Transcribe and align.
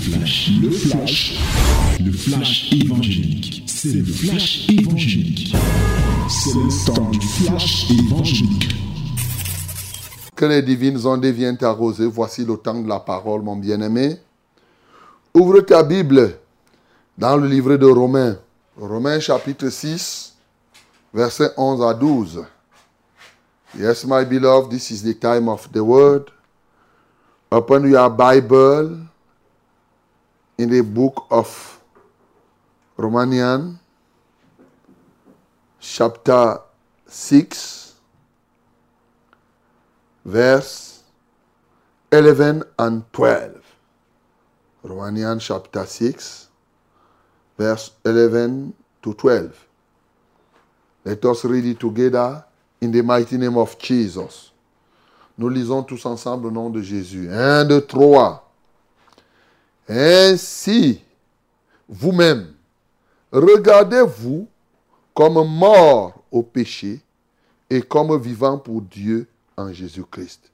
flash, 0.00 0.50
le 0.62 0.70
flash, 0.70 1.38
le 2.00 2.12
flash 2.12 2.72
évangélique. 2.72 3.64
C'est 3.66 3.92
le 3.92 4.04
flash 4.04 4.68
évangélique. 4.68 5.54
C'est 6.28 6.54
le 6.54 6.86
temps 6.86 7.10
du 7.10 7.20
flash 7.20 7.90
évangélique. 7.90 8.74
Que 10.34 10.46
les 10.46 10.62
divines 10.62 11.06
ondes 11.06 11.26
viennent 11.26 11.58
t'arroser. 11.58 12.06
Voici 12.06 12.44
le 12.44 12.56
temps 12.56 12.80
de 12.80 12.88
la 12.88 12.98
parole, 12.98 13.42
mon 13.42 13.56
bien-aimé. 13.56 14.16
Ouvre 15.34 15.60
ta 15.60 15.82
Bible 15.82 16.38
dans 17.18 17.36
le 17.36 17.46
livre 17.46 17.76
de 17.76 17.86
Romains. 17.86 18.38
Romains 18.78 19.20
chapitre 19.20 19.68
6, 19.68 20.34
versets 21.12 21.50
11 21.56 21.82
à 21.82 21.92
12. 21.92 22.44
Yes, 23.78 24.04
my 24.06 24.24
beloved, 24.24 24.70
this 24.70 24.90
is 24.90 25.02
the 25.02 25.14
time 25.18 25.48
of 25.48 25.70
the 25.70 25.78
word. 25.78 26.30
Open 27.52 27.88
your 27.88 28.08
Bible 28.08 29.09
in 30.60 30.68
the 30.68 30.82
book 30.82 31.26
of 31.30 31.80
Romanian, 32.98 33.78
chapter 35.80 36.58
6, 37.06 37.94
verse 40.22 41.02
11 42.12 42.62
and 42.78 43.10
12. 43.10 43.62
Romanian 44.84 45.40
chapter 45.40 45.86
6, 45.86 46.48
verse 47.56 47.92
11 48.04 48.74
to 49.02 49.14
12. 49.14 49.66
Let 51.06 51.24
us 51.24 51.44
read 51.46 51.64
it 51.64 51.80
together 51.80 52.44
in 52.82 52.92
the 52.92 53.02
mighty 53.02 53.38
name 53.38 53.56
of 53.56 53.78
Jesus. 53.78 54.50
Nous 55.38 55.48
lisons 55.48 55.82
tous 55.84 56.04
ensemble 56.04 56.48
au 56.48 56.50
nom 56.50 56.68
de 56.68 56.82
Jésus. 56.82 57.30
Un, 57.32 57.64
deux, 57.64 57.80
trois. 57.80 58.49
Ainsi, 59.88 61.02
vous-même, 61.88 62.54
regardez-vous 63.32 64.48
comme 65.14 65.46
mort 65.48 66.22
au 66.30 66.42
péché 66.42 67.00
et 67.68 67.82
comme 67.82 68.20
vivant 68.20 68.58
pour 68.58 68.82
Dieu 68.82 69.26
en 69.56 69.72
Jésus-Christ. 69.72 70.50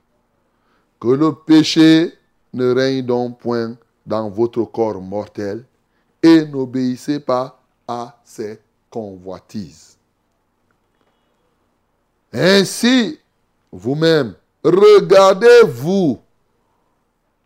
Que 0.99 1.09
le 1.09 1.35
péché 1.35 2.15
ne 2.53 2.75
règne 2.75 3.05
donc 3.05 3.39
point 3.39 3.77
dans 4.05 4.31
votre 4.31 4.65
corps 4.65 5.01
mortel 5.01 5.65
et 6.23 6.45
n'obéissez 6.47 7.21
pas 7.21 7.61
à 7.87 8.19
ses 8.25 8.59
convoitises. 8.91 9.97
Ainsi, 12.33 13.19
vous-même, 13.71 14.35
regardez-vous. 14.65 16.19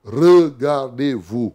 Regardez-vous. 0.05 1.55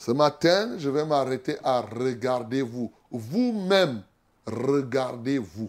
Ce 0.00 0.12
matin, 0.12 0.78
je 0.78 0.88
vais 0.88 1.04
m'arrêter 1.04 1.58
à 1.62 1.82
regardez-vous. 1.82 2.90
Vous-même, 3.10 4.02
regardez-vous. 4.46 5.68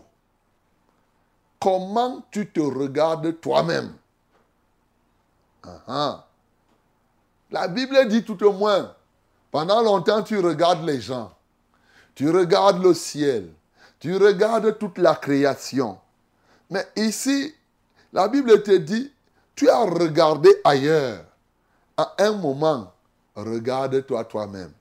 Comment 1.59 2.25
tu 2.31 2.49
te 2.49 2.61
regardes 2.61 3.41
toi-même? 3.41 3.93
La 7.51 7.67
Bible 7.67 8.07
dit 8.07 8.23
tout 8.23 8.41
au 8.45 8.53
moins, 8.53 8.95
pendant 9.51 9.81
longtemps 9.81 10.23
tu 10.23 10.39
regardes 10.39 10.85
les 10.85 11.01
gens, 11.01 11.33
tu 12.15 12.29
regardes 12.29 12.81
le 12.81 12.93
ciel, 12.93 13.51
tu 13.99 14.15
regardes 14.15 14.77
toute 14.77 14.97
la 14.97 15.13
création. 15.13 15.99
Mais 16.69 16.87
ici, 16.95 17.53
la 18.13 18.29
Bible 18.29 18.63
te 18.63 18.77
dit, 18.77 19.11
tu 19.55 19.69
as 19.69 19.83
regardé 19.83 20.49
ailleurs. 20.63 21.25
À 21.97 22.13
un 22.19 22.31
moment, 22.31 22.93
regarde-toi 23.35 24.25
toi-même. 24.25 24.71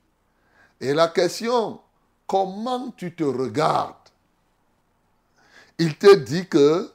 Et 0.80 0.94
la 0.94 1.08
question, 1.08 1.80
comment 2.26 2.90
tu 2.96 3.14
te 3.14 3.24
regardes? 3.24 3.94
Il 5.78 5.96
te 5.96 6.14
dit 6.14 6.46
que 6.46 6.90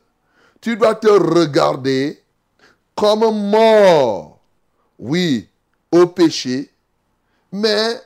tu 0.61 0.77
dois 0.77 0.95
te 0.95 1.07
regarder 1.07 2.23
comme 2.95 3.49
mort, 3.49 4.39
oui, 4.97 5.49
au 5.91 6.07
péché, 6.07 6.71
mais 7.51 8.01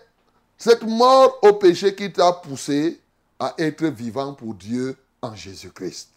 cette 0.57 0.83
mort 0.83 1.39
au 1.41 1.53
péché 1.53 1.95
qui 1.95 2.11
t'a 2.11 2.33
poussé 2.33 2.99
à 3.39 3.53
être 3.57 3.85
vivant 3.85 4.33
pour 4.33 4.53
Dieu 4.53 4.97
en 5.21 5.33
Jésus-Christ. 5.35 6.09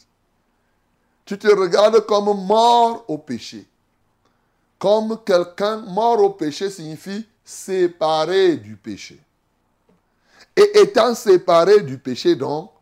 Tu 1.25 1.39
te 1.39 1.47
regardes 1.49 2.01
comme 2.07 2.45
mort 2.47 3.05
au 3.09 3.19
péché. 3.19 3.65
Comme 4.83 5.17
quelqu'un 5.25 5.77
mort 5.77 6.19
au 6.19 6.31
péché 6.31 6.69
signifie 6.69 7.25
séparé 7.45 8.57
du 8.57 8.75
péché. 8.75 9.17
Et 10.57 10.81
étant 10.81 11.15
séparé 11.15 11.83
du 11.83 11.99
péché, 11.99 12.35
donc, 12.35 12.73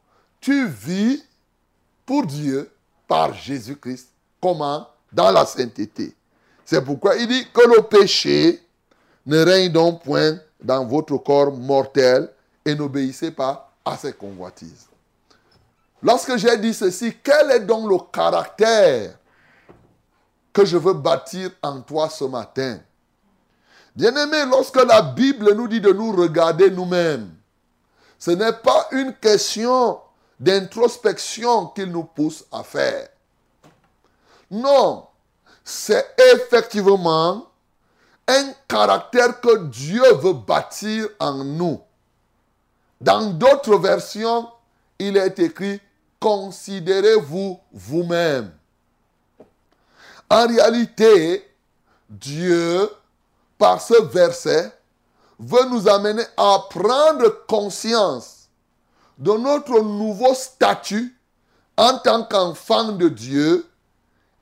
tu 0.41 0.67
vis 0.67 1.23
pour 2.07 2.25
Dieu 2.25 2.71
par 3.07 3.35
Jésus-Christ. 3.35 4.09
Comment? 4.41 4.89
Dans 5.13 5.31
la 5.31 5.45
sainteté. 5.45 6.15
C'est 6.65 6.83
pourquoi 6.83 7.17
il 7.17 7.29
dit 7.29 7.47
que 7.53 7.69
le 7.69 7.83
péché 7.83 8.63
ne 9.27 9.45
règne 9.45 9.71
donc 9.71 10.03
point 10.03 10.39
dans 10.59 10.87
votre 10.87 11.19
corps 11.19 11.53
mortel 11.53 12.31
et 12.65 12.75
n'obéissez 12.75 13.31
pas 13.31 13.75
à 13.85 13.99
ses 13.99 14.15
convoitises. 14.15 14.87
Lorsque 16.03 16.35
j'ai 16.39 16.57
dit 16.57 16.73
ceci, 16.73 17.15
quel 17.23 17.51
est 17.51 17.61
donc 17.61 17.91
le 17.91 17.99
caractère 18.11 19.20
que 20.53 20.65
je 20.65 20.77
veux 20.77 20.95
bâtir 20.95 21.51
en 21.63 21.81
toi 21.81 22.09
ce 22.09 22.25
matin 22.25 22.81
Bien-aimé, 23.95 24.45
lorsque 24.49 24.83
la 24.83 25.03
Bible 25.03 25.53
nous 25.55 25.69
dit 25.69 25.81
de 25.81 25.93
nous 25.93 26.13
regarder 26.13 26.71
nous-mêmes, 26.71 27.35
ce 28.19 28.31
n'est 28.31 28.53
pas 28.53 28.87
une 28.93 29.15
question 29.15 29.99
d'introspection 30.39 31.67
qu'il 31.67 31.91
nous 31.91 32.05
pousse 32.05 32.45
à 32.53 32.63
faire. 32.63 33.09
Non, 34.51 35.07
c'est 35.65 36.15
effectivement 36.35 37.47
un 38.27 38.53
caractère 38.69 39.41
que 39.41 39.65
Dieu 39.65 40.03
veut 40.15 40.35
bâtir 40.35 41.09
en 41.19 41.45
nous. 41.45 41.81
Dans 43.01 43.31
d'autres 43.31 43.77
versions, 43.77 44.49
il 44.99 45.17
est 45.17 45.39
écrit, 45.39 45.81
considérez-vous 46.21 47.59
vous-même. 47.73 48.53
En 50.31 50.47
réalité, 50.47 51.45
Dieu, 52.09 52.89
par 53.59 53.83
ce 53.83 54.01
verset, 54.03 54.73
veut 55.41 55.65
nous 55.67 55.89
amener 55.89 56.23
à 56.37 56.67
prendre 56.71 57.45
conscience 57.49 58.49
de 59.19 59.33
notre 59.33 59.81
nouveau 59.81 60.33
statut 60.35 61.19
en 61.77 61.99
tant 61.99 62.23
qu'enfant 62.25 62.93
de 62.93 63.09
Dieu 63.09 63.69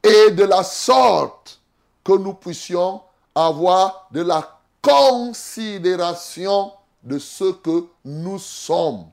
et 0.02 0.30
de 0.32 0.44
la 0.44 0.62
sorte 0.62 1.58
que 2.04 2.12
nous 2.12 2.34
puissions 2.34 3.00
avoir 3.34 4.08
de 4.10 4.20
la 4.22 4.60
considération 4.82 6.72
de 7.02 7.18
ce 7.18 7.52
que 7.52 7.86
nous 8.04 8.38
sommes. 8.38 9.06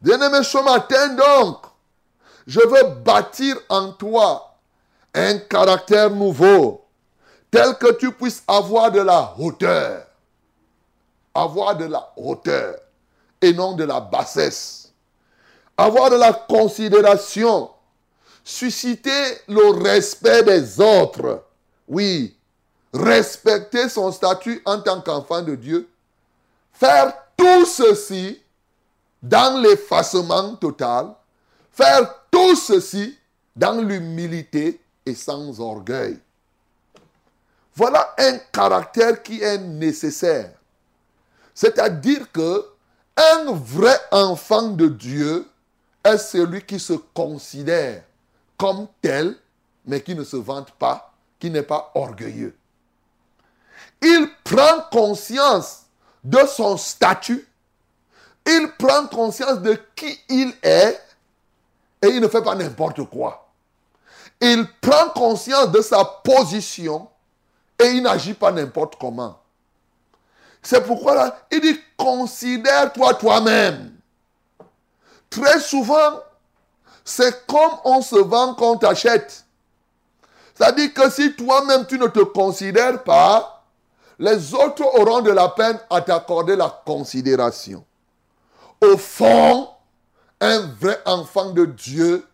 Bien-aimé, 0.00 0.42
ce 0.42 0.58
matin 0.58 1.08
donc, 1.14 1.58
je 2.46 2.60
veux 2.60 2.94
bâtir 3.04 3.56
en 3.68 3.92
toi 3.92 4.53
un 5.14 5.38
caractère 5.38 6.10
nouveau, 6.10 6.84
tel 7.50 7.76
que 7.78 7.92
tu 7.92 8.12
puisses 8.12 8.42
avoir 8.48 8.90
de 8.90 9.00
la 9.00 9.34
hauteur. 9.38 10.06
Avoir 11.32 11.76
de 11.76 11.84
la 11.86 12.12
hauteur 12.16 12.76
et 13.40 13.52
non 13.52 13.74
de 13.74 13.84
la 13.84 14.00
bassesse. 14.00 14.92
Avoir 15.76 16.10
de 16.10 16.16
la 16.16 16.32
considération. 16.32 17.70
Susciter 18.42 19.38
le 19.48 19.82
respect 19.82 20.42
des 20.42 20.80
autres. 20.80 21.44
Oui, 21.88 22.36
respecter 22.92 23.88
son 23.88 24.12
statut 24.12 24.62
en 24.64 24.80
tant 24.80 25.00
qu'enfant 25.00 25.42
de 25.42 25.54
Dieu. 25.54 25.88
Faire 26.72 27.12
tout 27.36 27.64
ceci 27.66 28.42
dans 29.22 29.60
l'effacement 29.60 30.54
total. 30.56 31.14
Faire 31.72 32.14
tout 32.30 32.54
ceci 32.54 33.18
dans 33.56 33.80
l'humilité 33.80 34.80
et 35.06 35.14
sans 35.14 35.60
orgueil. 35.60 36.18
Voilà 37.74 38.14
un 38.18 38.38
caractère 38.52 39.22
qui 39.22 39.42
est 39.42 39.58
nécessaire. 39.58 40.52
C'est-à-dire 41.54 42.30
que 42.32 42.66
un 43.16 43.52
vrai 43.52 43.96
enfant 44.10 44.70
de 44.70 44.88
Dieu 44.88 45.48
est 46.04 46.18
celui 46.18 46.62
qui 46.62 46.78
se 46.78 46.92
considère 46.92 48.02
comme 48.56 48.88
tel, 49.00 49.36
mais 49.86 50.02
qui 50.02 50.14
ne 50.14 50.24
se 50.24 50.36
vante 50.36 50.72
pas, 50.72 51.12
qui 51.38 51.50
n'est 51.50 51.62
pas 51.62 51.90
orgueilleux. 51.94 52.56
Il 54.02 54.28
prend 54.42 54.82
conscience 54.90 55.82
de 56.22 56.38
son 56.46 56.76
statut, 56.76 57.46
il 58.46 58.68
prend 58.78 59.06
conscience 59.06 59.60
de 59.60 59.78
qui 59.94 60.18
il 60.28 60.54
est 60.62 61.00
et 62.02 62.08
il 62.08 62.20
ne 62.20 62.28
fait 62.28 62.42
pas 62.42 62.54
n'importe 62.54 63.04
quoi. 63.04 63.43
Il 64.46 64.66
prend 64.82 65.08
conscience 65.08 65.70
de 65.70 65.80
sa 65.80 66.04
position 66.04 67.08
Et 67.82 67.86
il 67.92 68.02
n'agit 68.02 68.34
pas 68.34 68.52
n'importe 68.52 68.96
comment. 69.00 69.40
C'est 70.62 70.84
pourquoi 70.84 71.14
là, 71.14 71.38
il 71.50 71.62
dit, 71.62 71.80
considère-toi 71.96 73.14
toi-même. 73.14 73.94
Très 75.30 75.60
souvent, 75.60 76.20
c'est 77.02 77.46
comme 77.46 77.72
on 77.84 78.02
se 78.02 78.16
vend 78.16 78.54
qu'on 78.54 78.76
t'achète. 78.76 79.46
C'est-à-dire 80.54 80.92
que 80.92 81.10
si 81.10 81.34
toi-même 81.34 81.86
tu 81.86 81.98
ne 81.98 82.06
te 82.06 82.20
considères 82.20 83.02
pas, 83.02 83.64
les 84.18 84.52
autres 84.54 84.84
auront 85.00 85.22
de 85.22 85.30
la 85.30 85.48
peine 85.48 85.78
à 85.88 86.02
t'accorder 86.02 86.54
la 86.54 86.68
considération. 86.84 87.82
Au 88.82 88.98
fond, 88.98 89.68
un 90.40 90.60
vrai 90.78 91.00
enfant 91.06 91.50
de 91.50 91.64
Dieu 91.64 92.26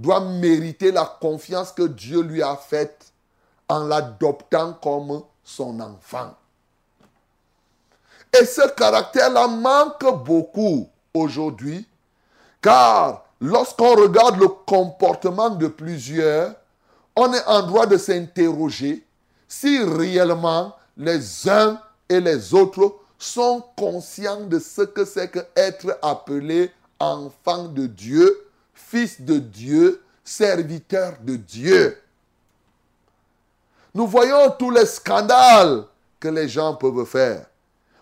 doit 0.00 0.20
mériter 0.20 0.92
la 0.92 1.04
confiance 1.04 1.72
que 1.72 1.82
Dieu 1.82 2.22
lui 2.22 2.42
a 2.42 2.56
faite 2.56 3.12
en 3.68 3.84
l'adoptant 3.84 4.72
comme 4.82 5.22
son 5.44 5.78
enfant. 5.80 6.34
Et 8.38 8.44
ce 8.44 8.68
caractère-là 8.74 9.48
manque 9.48 10.24
beaucoup 10.24 10.88
aujourd'hui, 11.12 11.86
car 12.62 13.24
lorsqu'on 13.40 13.94
regarde 13.96 14.38
le 14.38 14.48
comportement 14.48 15.50
de 15.50 15.66
plusieurs, 15.66 16.54
on 17.16 17.32
est 17.32 17.44
en 17.46 17.62
droit 17.62 17.86
de 17.86 17.96
s'interroger 17.96 19.04
si 19.48 19.82
réellement 19.82 20.76
les 20.96 21.48
uns 21.48 21.80
et 22.08 22.20
les 22.20 22.54
autres 22.54 22.94
sont 23.18 23.62
conscients 23.76 24.40
de 24.46 24.58
ce 24.58 24.82
que 24.82 25.04
c'est 25.04 25.28
que 25.28 25.40
être 25.56 25.98
appelé 26.02 26.70
enfant 26.98 27.64
de 27.64 27.86
Dieu, 27.86 28.39
fils 28.88 29.20
de 29.20 29.38
Dieu, 29.38 30.02
serviteur 30.24 31.14
de 31.22 31.36
Dieu. 31.36 32.00
Nous 33.94 34.06
voyons 34.06 34.50
tous 34.58 34.70
les 34.70 34.86
scandales 34.86 35.84
que 36.18 36.28
les 36.28 36.48
gens 36.48 36.74
peuvent 36.74 37.04
faire. 37.04 37.46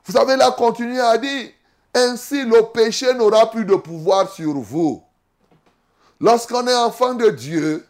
Vous 0.05 0.13
savez, 0.13 0.37
là, 0.37 0.51
continuer 0.51 1.01
à 1.01 1.17
dire, 1.19 1.51
ainsi 1.95 2.45
le 2.45 2.63
péché 2.73 3.13
n'aura 3.15 3.51
plus 3.51 3.65
de 3.65 3.75
pouvoir 3.75 4.31
sur 4.31 4.55
vous. 4.55 5.03
Lorsqu'on 6.21 6.67
est 6.67 6.75
enfant 6.75 7.15
de 7.15 7.31
Dieu 7.31 7.87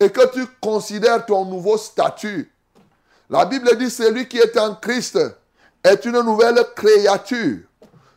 et 0.00 0.10
que 0.10 0.32
tu 0.32 0.46
considères 0.60 1.26
ton 1.26 1.44
nouveau 1.44 1.76
statut, 1.76 2.50
la 3.28 3.44
Bible 3.44 3.76
dit 3.78 3.90
celui 3.90 4.28
qui 4.28 4.38
est 4.38 4.56
en 4.58 4.74
Christ 4.74 5.18
est 5.82 6.04
une 6.04 6.20
nouvelle 6.20 6.64
créature. 6.76 7.58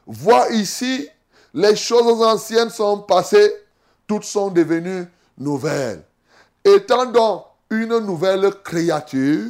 Vois 0.06 0.50
ici, 0.50 1.10
les 1.54 1.75
choses 1.75 2.22
anciennes 2.22 2.70
sont 2.70 3.00
passées, 3.00 3.54
toutes 4.07 4.24
sont 4.24 4.50
devenues 4.50 5.06
nouvelles. 5.38 6.04
Étant 6.63 7.06
donc 7.06 7.45
une 7.69 8.00
nouvelle 8.00 8.50
créature, 8.63 9.45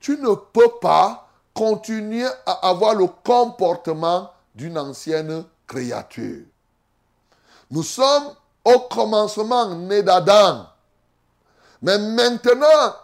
tu 0.00 0.16
ne 0.18 0.34
peux 0.34 0.78
pas 0.80 1.28
continuer 1.52 2.26
à 2.46 2.68
avoir 2.68 2.94
le 2.94 3.06
comportement 3.06 4.30
d'une 4.54 4.78
ancienne 4.78 5.44
créature. 5.66 6.42
Nous 7.70 7.82
sommes 7.82 8.34
au 8.64 8.80
commencement 8.80 9.74
nés 9.74 10.02
d'Adam. 10.02 10.66
Mais 11.82 11.98
maintenant, 11.98 12.94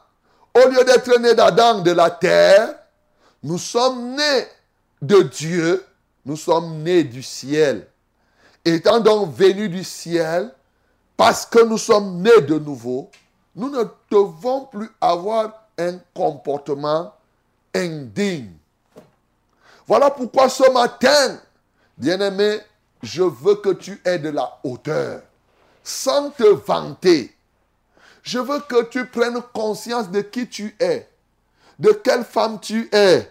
au 0.55 0.69
lieu 0.69 0.85
d'être 0.85 1.19
nés 1.19 1.35
d'Adam 1.35 1.81
de 1.81 1.91
la 1.93 2.11
terre, 2.11 2.75
nous 3.43 3.59
sommes 3.59 4.15
nés 4.15 4.47
de 5.01 5.23
Dieu, 5.23 5.85
nous 6.25 6.37
sommes 6.37 6.83
nés 6.83 7.05
du 7.05 7.23
ciel. 7.23 7.87
Étant 8.65 9.01
donc 9.01 9.35
venus 9.35 9.71
du 9.71 9.85
ciel, 9.85 10.53
parce 11.21 11.45
que 11.45 11.63
nous 11.63 11.77
sommes 11.77 12.23
nés 12.23 12.41
de 12.41 12.59
nouveau, 12.59 13.11
nous 13.55 13.69
ne 13.69 13.85
devons 14.11 14.65
plus 14.65 14.89
avoir 15.03 15.67
un 15.77 15.99
comportement 16.15 17.15
indigne. 17.75 18.55
Voilà 19.87 20.11
pourquoi 20.11 20.49
ce 20.49 20.73
matin, 20.73 21.39
bien-aimé, 21.99 22.61
je 23.03 23.23
veux 23.23 23.57
que 23.57 23.69
tu 23.69 24.01
aies 24.03 24.19
de 24.19 24.31
la 24.31 24.61
hauteur, 24.65 25.21
sans 25.85 26.31
te 26.31 26.45
vanter. 26.45 27.37
Je 28.23 28.39
veux 28.39 28.61
que 28.61 28.85
tu 28.85 29.05
prennes 29.05 29.43
conscience 29.53 30.11
de 30.11 30.23
qui 30.23 30.49
tu 30.49 30.75
es, 30.81 31.07
de 31.79 31.91
quelle 31.93 32.25
femme 32.25 32.59
tu 32.61 32.89
es, 32.93 33.31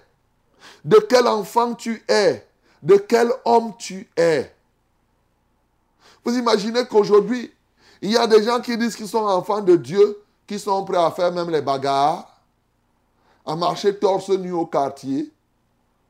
de 0.85 0.97
quel 1.09 1.25
enfant 1.25 1.73
tu 1.73 2.03
es, 2.07 2.45
de 2.83 2.97
quel 2.97 3.31
homme 3.45 3.73
tu 3.79 4.07
es. 4.15 4.53
Vous 6.23 6.37
imaginez 6.37 6.85
qu'aujourd'hui, 6.85 7.51
il 8.01 8.11
y 8.11 8.17
a 8.17 8.27
des 8.27 8.43
gens 8.43 8.61
qui 8.61 8.77
disent 8.77 8.95
qu'ils 8.95 9.07
sont 9.07 9.25
enfants 9.25 9.61
de 9.61 9.75
Dieu, 9.75 10.21
qui 10.47 10.57
sont 10.57 10.83
prêts 10.83 10.97
à 10.97 11.11
faire 11.11 11.31
même 11.31 11.49
les 11.49 11.61
bagarres, 11.61 12.39
à 13.45 13.55
marcher 13.55 13.97
torse 13.97 14.29
nu 14.29 14.51
au 14.51 14.65
quartier, 14.65 15.31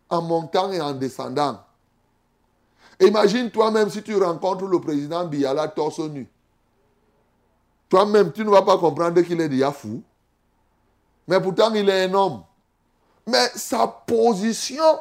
en 0.10 0.22
montant 0.22 0.72
et 0.72 0.82
en 0.82 0.94
descendant. 0.94 1.60
Imagine 3.00 3.50
toi-même 3.50 3.90
si 3.90 4.04
tu 4.04 4.16
rencontres 4.22 4.66
le 4.66 4.80
président 4.82 5.26
Biala 5.26 5.68
torse 5.70 6.00
nu. 6.00 6.30
Toi-même, 7.88 8.32
tu 8.32 8.44
ne 8.46 8.50
vas 8.50 8.62
pas 8.62 8.78
comprendre 8.78 9.22
qu'il 9.22 9.42
est 9.42 9.50
déjà 9.50 9.72
fou. 9.72 10.04
Mais 11.28 11.40
pourtant, 11.42 11.74
il 11.74 11.90
est 11.90 12.06
un 12.06 12.14
homme. 12.14 12.44
Mais 13.26 13.48
sa 13.56 13.88
position 13.88 15.00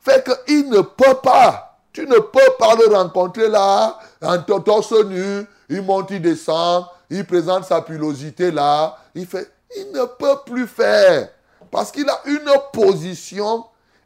fait 0.00 0.24
qu'il 0.46 0.68
ne 0.70 0.80
peut 0.80 1.16
pas. 1.22 1.78
Tu 1.92 2.06
ne 2.06 2.18
peux 2.18 2.52
pas 2.58 2.76
le 2.76 2.94
rencontrer 2.94 3.48
là, 3.48 3.98
en 4.22 4.38
torse 4.42 4.92
nu, 5.04 5.46
il 5.70 5.82
monte, 5.82 6.10
il 6.10 6.20
descend, 6.20 6.84
il 7.08 7.24
présente 7.24 7.64
sa 7.64 7.80
pilosité 7.80 8.50
là, 8.50 8.98
il 9.14 9.26
fait, 9.26 9.50
il 9.76 9.92
ne 9.92 10.04
peut 10.04 10.40
plus 10.44 10.66
faire. 10.66 11.30
Parce 11.70 11.90
qu'il 11.92 12.08
a 12.08 12.20
une 12.26 12.50
position 12.72 13.64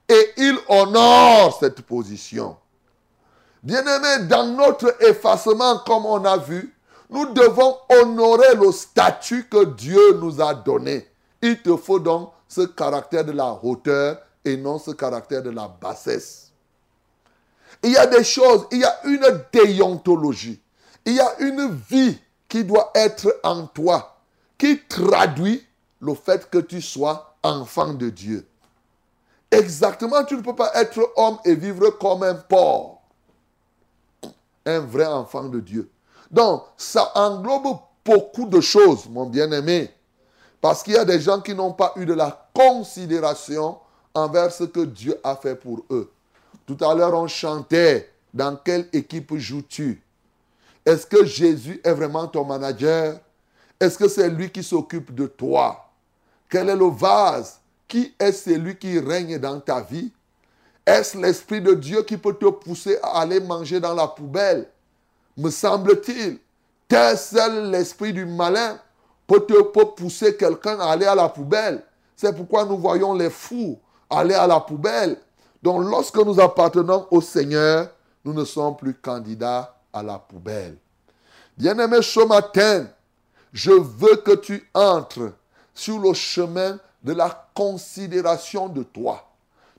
et 0.08 0.32
il 0.36 0.56
honore 0.68 1.56
cette 1.58 1.80
position. 1.82 2.56
Bien-aimé, 3.62 4.26
dans 4.28 4.46
notre 4.46 4.94
effacement, 5.02 5.78
comme 5.86 6.04
on 6.04 6.22
a 6.26 6.36
vu, 6.36 6.74
nous 7.08 7.32
devons 7.32 7.78
honorer 7.88 8.54
le 8.56 8.70
statut 8.70 9.48
que 9.48 9.64
Dieu 9.64 10.18
nous 10.20 10.42
a 10.42 10.54
donné. 10.54 11.08
Il 11.40 11.62
te 11.62 11.74
faut 11.76 11.98
donc 11.98 12.30
ce 12.46 12.62
caractère 12.62 13.24
de 13.24 13.32
la 13.32 13.58
hauteur 13.62 14.18
et 14.44 14.56
non 14.56 14.78
ce 14.78 14.90
caractère 14.90 15.42
de 15.42 15.50
la 15.50 15.68
bassesse. 15.68 16.52
Il 17.82 17.92
y 17.92 17.96
a 17.96 18.06
des 18.06 18.24
choses, 18.24 18.66
il 18.70 18.78
y 18.78 18.84
a 18.84 18.94
une 19.04 19.44
déontologie, 19.52 20.60
il 21.04 21.14
y 21.14 21.20
a 21.20 21.40
une 21.40 21.74
vie 21.90 22.18
qui 22.48 22.64
doit 22.64 22.90
être 22.94 23.40
en 23.42 23.66
toi, 23.66 24.16
qui 24.56 24.80
traduit 24.88 25.66
le 26.00 26.14
fait 26.14 26.48
que 26.48 26.58
tu 26.58 26.80
sois 26.80 27.36
enfant 27.42 27.92
de 27.94 28.10
Dieu. 28.10 28.46
Exactement, 29.50 30.24
tu 30.24 30.36
ne 30.36 30.42
peux 30.42 30.54
pas 30.54 30.72
être 30.74 31.12
homme 31.16 31.38
et 31.44 31.54
vivre 31.54 31.90
comme 31.90 32.22
un 32.22 32.34
porc. 32.34 33.02
Un 34.66 34.80
vrai 34.80 35.06
enfant 35.06 35.44
de 35.44 35.60
Dieu. 35.60 35.90
Donc, 36.30 36.64
ça 36.76 37.12
englobe 37.14 37.78
beaucoup 38.04 38.46
de 38.46 38.60
choses, 38.60 39.06
mon 39.08 39.26
bien-aimé. 39.26 39.90
Parce 40.60 40.82
qu'il 40.82 40.94
y 40.94 40.98
a 40.98 41.04
des 41.04 41.20
gens 41.20 41.40
qui 41.40 41.54
n'ont 41.54 41.72
pas 41.72 41.92
eu 41.96 42.06
de 42.06 42.14
la 42.14 42.48
considération 42.54 43.78
envers 44.14 44.50
ce 44.50 44.64
que 44.64 44.80
Dieu 44.80 45.20
a 45.22 45.36
fait 45.36 45.54
pour 45.54 45.84
eux. 45.90 46.10
Tout 46.66 46.78
à 46.80 46.94
l'heure, 46.94 47.14
on 47.14 47.26
chantait, 47.26 48.10
dans 48.32 48.56
quelle 48.56 48.88
équipe 48.92 49.36
joues-tu? 49.36 50.03
Est-ce 50.84 51.06
que 51.06 51.24
Jésus 51.24 51.80
est 51.82 51.92
vraiment 51.92 52.26
ton 52.26 52.44
manager? 52.44 53.18
Est-ce 53.80 53.98
que 53.98 54.08
c'est 54.08 54.28
lui 54.28 54.50
qui 54.50 54.62
s'occupe 54.62 55.14
de 55.14 55.26
toi? 55.26 55.90
Quel 56.48 56.68
est 56.68 56.76
le 56.76 56.90
vase? 56.90 57.60
Qui 57.88 58.14
est 58.18 58.32
celui 58.32 58.76
qui 58.76 58.98
règne 58.98 59.38
dans 59.38 59.60
ta 59.60 59.80
vie? 59.80 60.12
Est-ce 60.86 61.16
l'Esprit 61.16 61.60
de 61.60 61.74
Dieu 61.74 62.02
qui 62.02 62.16
peut 62.16 62.34
te 62.34 62.46
pousser 62.46 62.98
à 63.02 63.20
aller 63.20 63.40
manger 63.40 63.80
dans 63.80 63.94
la 63.94 64.06
poubelle? 64.06 64.68
Me 65.36 65.50
semble-t-il, 65.50 66.38
tel 66.86 67.18
seul 67.18 67.70
l'esprit 67.70 68.12
du 68.12 68.24
malin 68.24 68.78
peut 69.26 69.40
te 69.40 69.60
pousser 69.62 70.36
quelqu'un 70.36 70.78
à 70.78 70.92
aller 70.92 71.06
à 71.06 71.14
la 71.14 71.28
poubelle. 71.28 71.82
C'est 72.14 72.34
pourquoi 72.36 72.64
nous 72.64 72.78
voyons 72.78 73.14
les 73.14 73.30
fous 73.30 73.78
aller 74.08 74.34
à 74.34 74.46
la 74.46 74.60
poubelle. 74.60 75.16
Donc 75.62 75.82
lorsque 75.82 76.18
nous 76.18 76.38
appartenons 76.38 77.06
au 77.10 77.20
Seigneur, 77.20 77.88
nous 78.24 78.32
ne 78.32 78.44
sommes 78.44 78.76
plus 78.76 78.94
candidats 78.94 79.73
la 80.02 80.18
poubelle. 80.18 80.76
Bien-aimé, 81.56 82.02
ce 82.02 82.20
matin, 82.20 82.86
je 83.52 83.70
veux 83.70 84.16
que 84.16 84.34
tu 84.36 84.68
entres 84.74 85.32
sur 85.74 85.98
le 85.98 86.12
chemin 86.14 86.78
de 87.02 87.12
la 87.12 87.48
considération 87.54 88.68
de 88.68 88.82
toi. 88.82 89.24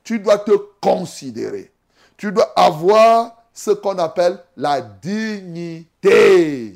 Tu 0.03 0.19
dois 0.19 0.37
te 0.37 0.51
considérer. 0.81 1.71
Tu 2.17 2.31
dois 2.31 2.53
avoir 2.55 3.43
ce 3.53 3.71
qu'on 3.71 3.97
appelle 3.97 4.41
la 4.55 4.81
dignité, 4.81 6.75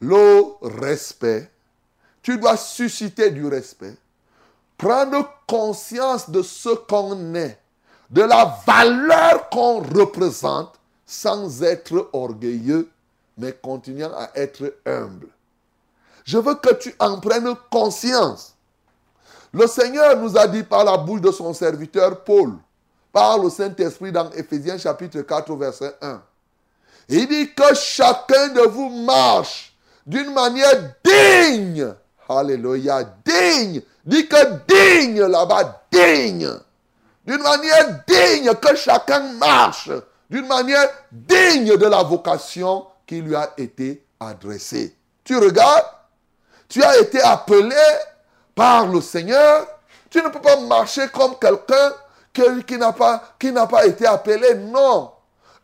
le 0.00 0.42
respect. 0.80 1.50
Tu 2.22 2.36
dois 2.38 2.56
susciter 2.56 3.30
du 3.30 3.46
respect 3.46 3.96
prendre 4.76 5.28
conscience 5.46 6.30
de 6.30 6.42
ce 6.42 6.68
qu'on 6.68 7.34
est, 7.34 7.58
de 8.10 8.22
la 8.22 8.58
valeur 8.66 9.48
qu'on 9.48 9.80
représente, 9.80 10.78
sans 11.06 11.62
être 11.62 12.10
orgueilleux, 12.12 12.90
mais 13.38 13.52
continuant 13.52 14.12
à 14.14 14.30
être 14.34 14.74
humble. 14.84 15.28
Je 16.24 16.38
veux 16.38 16.56
que 16.56 16.74
tu 16.74 16.94
en 16.98 17.20
prennes 17.20 17.54
conscience. 17.70 18.54
Le 19.52 19.66
Seigneur 19.68 20.16
nous 20.16 20.36
a 20.36 20.48
dit 20.48 20.64
par 20.64 20.84
la 20.84 20.96
bouche 20.96 21.20
de 21.20 21.30
son 21.30 21.54
serviteur 21.54 22.24
Paul, 22.24 22.54
par 23.12 23.38
le 23.38 23.48
Saint-Esprit 23.48 24.10
dans 24.10 24.30
Éphésiens 24.32 24.76
chapitre 24.76 25.20
4 25.20 25.54
verset 25.54 25.94
1. 26.02 26.20
Il 27.08 27.28
dit 27.28 27.54
que 27.54 27.74
chacun 27.74 28.48
de 28.48 28.62
vous 28.62 28.90
marche 29.04 29.76
d'une 30.04 30.32
manière 30.34 30.94
digne. 31.04 31.94
Alléluia, 32.28 33.04
digne. 33.24 33.80
Dit 34.04 34.26
que 34.26 34.36
digne 34.66 35.22
là-bas, 35.22 35.82
digne. 35.92 36.50
D'une 37.24 37.42
manière 37.42 38.02
digne, 38.06 38.52
que 38.54 38.74
chacun 38.74 39.20
marche 39.34 39.90
d'une 40.30 40.46
manière 40.46 40.88
digne 41.10 41.76
de 41.76 41.86
la 41.86 42.02
vocation 42.02 42.86
qui 43.06 43.20
lui 43.20 43.34
a 43.34 43.52
été 43.56 44.04
adressée. 44.18 44.96
Tu 45.24 45.36
regardes, 45.36 45.86
tu 46.68 46.82
as 46.82 46.98
été 46.98 47.20
appelé 47.20 47.76
par 48.54 48.86
le 48.86 49.00
Seigneur. 49.00 49.66
Tu 50.10 50.18
ne 50.18 50.28
peux 50.28 50.40
pas 50.40 50.58
marcher 50.60 51.08
comme 51.08 51.38
quelqu'un 51.38 51.92
qui 52.66 52.78
n'a 52.78 52.92
pas, 52.92 53.86
été 53.86 54.06
appelé. 54.06 54.54
Non. 54.54 55.12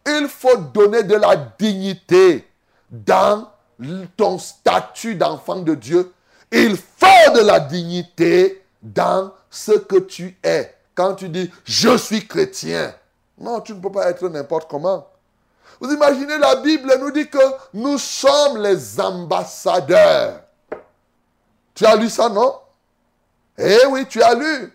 Il 0.07 0.29
faut 0.29 0.57
donner 0.57 1.03
de 1.03 1.15
la 1.15 1.37
dignité 1.59 2.47
dans 2.91 3.49
ton 4.17 4.39
statut 4.39 5.15
d'enfant 5.15 5.57
de 5.57 5.75
Dieu. 5.75 6.13
Il 6.51 6.77
faut 6.77 7.33
de 7.35 7.41
la 7.41 7.61
dignité 7.61 8.65
dans 8.83 9.33
ce 9.51 9.73
que 9.73 9.99
tu 9.99 10.37
es. 10.43 10.75
Quand 10.95 11.15
tu 11.15 11.29
dis 11.29 11.51
je 11.65 11.97
suis 11.97 12.27
chrétien. 12.27 12.95
Non, 13.43 13.61
tu 13.61 13.75
ne 13.75 13.81
peux 13.81 13.91
pas 13.91 14.09
être 14.09 14.29
n'importe 14.29 14.71
comment. 14.71 15.05
Vous 15.81 15.93
imaginez, 15.93 16.39
la 16.39 16.57
Bible 16.57 16.97
nous 17.01 17.11
dit 17.11 17.29
que 17.29 17.39
nous 17.75 17.99
sommes 17.99 18.63
les 18.63 19.01
ambassadeurs. 19.01 20.43
Tu 21.75 21.85
as 21.85 21.97
lu 21.97 22.09
ça, 22.09 22.29
non? 22.29 22.55
Eh 23.59 23.87
oui, 23.91 24.07
tu 24.09 24.23
as 24.23 24.35
lu. 24.35 24.73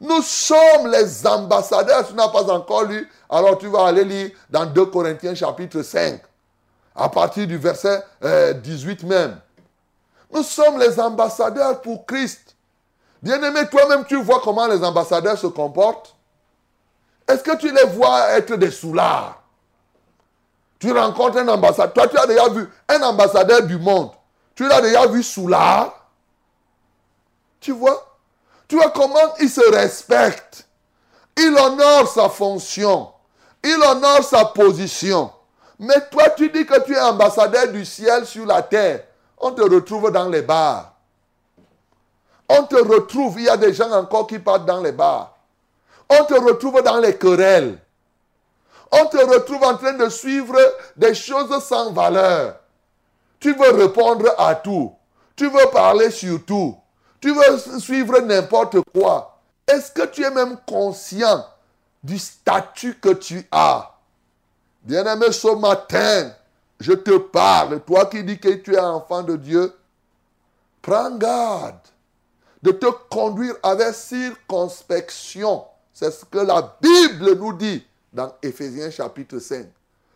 Nous 0.00 0.22
sommes 0.22 0.88
les 0.90 1.26
ambassadeurs. 1.26 2.08
Tu 2.08 2.14
n'as 2.14 2.28
pas 2.28 2.50
encore 2.50 2.84
lu, 2.84 3.08
alors 3.30 3.56
tu 3.56 3.68
vas 3.68 3.86
aller 3.86 4.04
lire 4.04 4.30
dans 4.50 4.66
2 4.66 4.86
Corinthiens 4.86 5.36
chapitre 5.36 5.82
5, 5.82 6.20
à 6.96 7.08
partir 7.08 7.46
du 7.46 7.56
verset 7.56 8.02
18 8.20 9.04
euh, 9.04 9.06
même. 9.06 9.40
Nous 10.32 10.42
sommes 10.42 10.78
les 10.78 10.98
ambassadeurs 10.98 11.80
pour 11.80 12.04
Christ. 12.04 12.56
Bien-aimé, 13.22 13.60
toi-même, 13.70 14.04
tu 14.04 14.20
vois 14.22 14.40
comment 14.42 14.66
les 14.66 14.82
ambassadeurs 14.82 15.38
se 15.38 15.46
comportent. 15.46 16.17
Est-ce 17.28 17.42
que 17.42 17.56
tu 17.56 17.70
les 17.70 17.84
vois 17.84 18.30
être 18.30 18.56
des 18.56 18.70
soulards? 18.70 19.42
Tu 20.78 20.92
rencontres 20.92 21.38
un 21.38 21.48
ambassadeur. 21.48 21.92
Toi, 21.92 22.08
tu 22.08 22.18
as 22.18 22.26
déjà 22.26 22.48
vu 22.48 22.68
un 22.88 23.02
ambassadeur 23.02 23.62
du 23.62 23.78
monde. 23.78 24.10
Tu 24.54 24.66
l'as 24.66 24.80
déjà 24.80 25.06
vu 25.06 25.22
soulard. 25.22 26.08
Tu 27.60 27.72
vois? 27.72 28.16
Tu 28.66 28.76
vois 28.76 28.90
comment 28.90 29.34
il 29.40 29.50
se 29.50 29.68
respecte. 29.72 30.66
Il 31.36 31.56
honore 31.56 32.08
sa 32.08 32.28
fonction. 32.28 33.12
Il 33.62 33.76
honore 33.82 34.22
sa 34.22 34.46
position. 34.46 35.32
Mais 35.78 36.08
toi, 36.10 36.30
tu 36.30 36.48
dis 36.50 36.64
que 36.64 36.80
tu 36.84 36.94
es 36.94 37.00
ambassadeur 37.00 37.68
du 37.68 37.84
ciel 37.84 38.26
sur 38.26 38.46
la 38.46 38.62
terre. 38.62 39.04
On 39.38 39.52
te 39.52 39.62
retrouve 39.62 40.10
dans 40.10 40.28
les 40.28 40.42
bars. 40.42 40.92
On 42.48 42.64
te 42.64 42.76
retrouve, 42.76 43.38
il 43.38 43.44
y 43.44 43.48
a 43.48 43.56
des 43.56 43.74
gens 43.74 43.90
encore 43.92 44.26
qui 44.26 44.38
partent 44.38 44.64
dans 44.64 44.80
les 44.80 44.92
bars. 44.92 45.37
On 46.10 46.24
te 46.24 46.34
retrouve 46.34 46.82
dans 46.82 46.98
les 46.98 47.16
querelles. 47.16 47.78
On 48.90 49.06
te 49.06 49.18
retrouve 49.18 49.62
en 49.62 49.76
train 49.76 49.92
de 49.92 50.08
suivre 50.08 50.56
des 50.96 51.14
choses 51.14 51.62
sans 51.62 51.92
valeur. 51.92 52.56
Tu 53.38 53.54
veux 53.54 53.70
répondre 53.70 54.26
à 54.38 54.54
tout. 54.54 54.92
Tu 55.36 55.48
veux 55.48 55.70
parler 55.70 56.10
sur 56.10 56.44
tout. 56.44 56.76
Tu 57.20 57.32
veux 57.32 57.58
suivre 57.78 58.20
n'importe 58.20 58.78
quoi. 58.94 59.38
Est-ce 59.66 59.92
que 59.92 60.06
tu 60.06 60.24
es 60.24 60.30
même 60.30 60.56
conscient 60.66 61.44
du 62.02 62.18
statut 62.18 62.98
que 62.98 63.10
tu 63.10 63.46
as? 63.50 63.94
Bien-aimé, 64.82 65.30
ce 65.30 65.54
matin, 65.54 66.32
je 66.80 66.92
te 66.92 67.18
parle. 67.18 67.80
Toi 67.80 68.06
qui 68.06 68.24
dis 68.24 68.38
que 68.38 68.48
tu 68.48 68.74
es 68.74 68.80
enfant 68.80 69.22
de 69.22 69.36
Dieu, 69.36 69.76
prends 70.80 71.10
garde 71.16 71.76
de 72.62 72.70
te 72.72 72.86
conduire 73.10 73.54
avec 73.62 73.94
circonspection 73.94 75.64
c'est 75.98 76.12
ce 76.12 76.24
que 76.24 76.38
la 76.38 76.76
Bible 76.80 77.34
nous 77.34 77.52
dit 77.54 77.84
dans 78.12 78.32
Éphésiens 78.40 78.88
chapitre 78.88 79.40
5. 79.40 79.66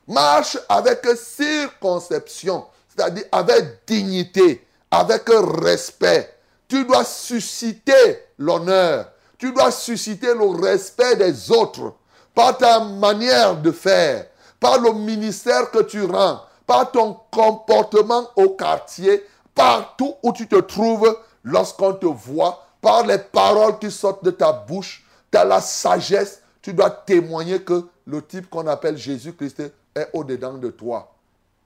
Marche 0.07 0.57
avec 0.69 1.05
circonception, 1.17 2.67
c'est-à-dire 2.89 3.25
avec 3.33 3.81
dignité, 3.85 4.65
avec 4.89 5.25
respect. 5.29 6.33
Tu 6.69 6.85
dois 6.85 7.03
susciter 7.03 8.27
l'honneur. 8.39 9.11
Tu 9.37 9.51
dois 9.53 9.73
susciter 9.73 10.33
le 10.33 10.63
respect 10.63 11.17
des 11.17 11.51
autres 11.51 11.95
par 12.33 12.57
ta 12.57 12.79
manière 12.79 13.57
de 13.57 13.73
faire, 13.73 14.27
par 14.61 14.79
le 14.79 14.93
ministère 14.93 15.69
que 15.73 15.83
tu 15.83 16.05
rends, 16.05 16.43
par 16.65 16.93
ton 16.93 17.19
comportement 17.33 18.31
au 18.37 18.51
quartier, 18.51 19.27
partout 19.53 20.15
où 20.23 20.33
tu 20.33 20.47
te 20.47 20.61
trouves 20.61 21.19
lorsqu'on 21.43 21.95
te 21.95 22.07
voit, 22.07 22.65
par 22.81 23.05
les 23.05 23.19
paroles 23.19 23.81
qui 23.81 23.91
sortent 23.91 24.25
de 24.25 24.31
ta 24.31 24.53
bouche, 24.53 25.05
as 25.37 25.45
la 25.45 25.61
sagesse, 25.61 26.43
tu 26.61 26.73
dois 26.73 26.91
témoigner 26.91 27.63
que 27.63 27.87
le 28.07 28.23
type 28.23 28.49
qu'on 28.51 28.67
appelle 28.67 28.97
Jésus-Christ 28.97 29.63
est 29.95 30.09
au-dedans 30.13 30.55
de 30.55 30.71
toi. 30.71 31.13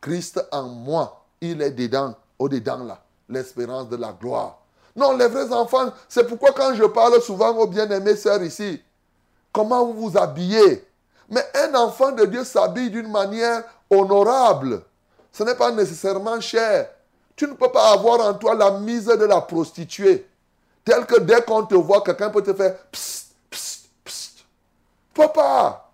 Christ 0.01 0.45
en 0.53 0.65
moi, 0.65 1.25
il 1.41 1.61
est 1.63 1.71
dedans, 1.71 2.15
au-dedans 2.39 2.85
là, 2.85 3.03
l'espérance 3.29 3.89
de 3.89 3.97
la 3.97 4.13
gloire. 4.13 4.59
Non, 4.95 5.17
les 5.17 5.29
vrais 5.29 5.53
enfants, 5.53 5.93
c'est 6.09 6.27
pourquoi 6.27 6.53
quand 6.53 6.75
je 6.75 6.85
parle 6.85 7.21
souvent 7.21 7.55
aux 7.57 7.67
bien-aimés 7.67 8.17
sœurs 8.17 8.43
ici, 8.43 8.83
comment 9.53 9.85
vous 9.85 10.11
vous 10.11 10.19
habillez? 10.19 10.87
Mais 11.29 11.45
un 11.55 11.75
enfant 11.75 12.13
de 12.13 12.25
Dieu 12.25 12.45
s'habille 12.45 12.91
d'une 12.91 13.11
manière 13.11 13.65
honorable. 13.91 14.83
Ce 15.33 15.43
n'est 15.43 15.55
pas 15.55 15.73
nécessairement 15.73 16.41
cher. 16.41 16.89
Tu 17.35 17.47
ne 17.47 17.53
peux 17.53 17.71
pas 17.71 17.93
avoir 17.93 18.21
en 18.21 18.35
toi 18.35 18.55
la 18.55 18.71
mise 18.71 19.07
de 19.07 19.25
la 19.25 19.41
prostituée. 19.43 20.27
Tel 20.85 21.05
que 21.05 21.21
dès 21.21 21.43
qu'on 21.43 21.67
te 21.67 21.75
voit, 21.75 22.03
quelqu'un 22.03 22.31
peut 22.31 22.43
te 22.43 22.55
faire 22.55 22.77
Papa, 25.15 25.91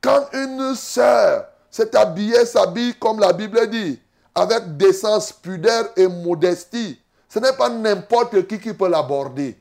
quand 0.00 0.28
une 0.32 0.74
sœur 0.74 1.46
s'est 1.70 1.94
habillée, 1.96 2.46
s'habille 2.46 2.94
comme 2.94 3.18
la 3.18 3.32
Bible 3.32 3.68
dit, 3.68 4.00
avec 4.34 4.76
décence, 4.76 5.32
pudeur 5.32 5.86
et 5.96 6.06
modestie, 6.06 7.00
ce 7.28 7.38
n'est 7.38 7.52
pas 7.52 7.68
n'importe 7.68 8.46
qui 8.46 8.60
qui 8.60 8.72
peut 8.72 8.88
l'aborder. 8.88 9.58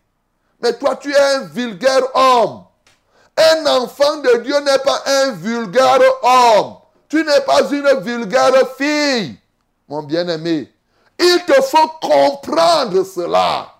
Mais 0.61 0.73
toi, 0.77 0.95
tu 0.95 1.11
es 1.11 1.17
un 1.17 1.41
vulgaire 1.41 2.03
homme. 2.13 2.63
Un 3.37 3.65
enfant 3.65 4.17
de 4.17 4.37
Dieu 4.43 4.59
n'est 4.59 4.79
pas 4.79 5.01
un 5.05 5.31
vulgaire 5.31 5.99
homme. 6.21 6.75
Tu 7.09 7.23
n'es 7.23 7.41
pas 7.41 7.61
une 7.71 7.99
vulgaire 8.01 8.53
fille, 8.77 9.37
mon 9.87 10.03
bien-aimé. 10.03 10.71
Il 11.19 11.45
te 11.45 11.61
faut 11.61 11.87
comprendre 12.01 13.03
cela. 13.03 13.70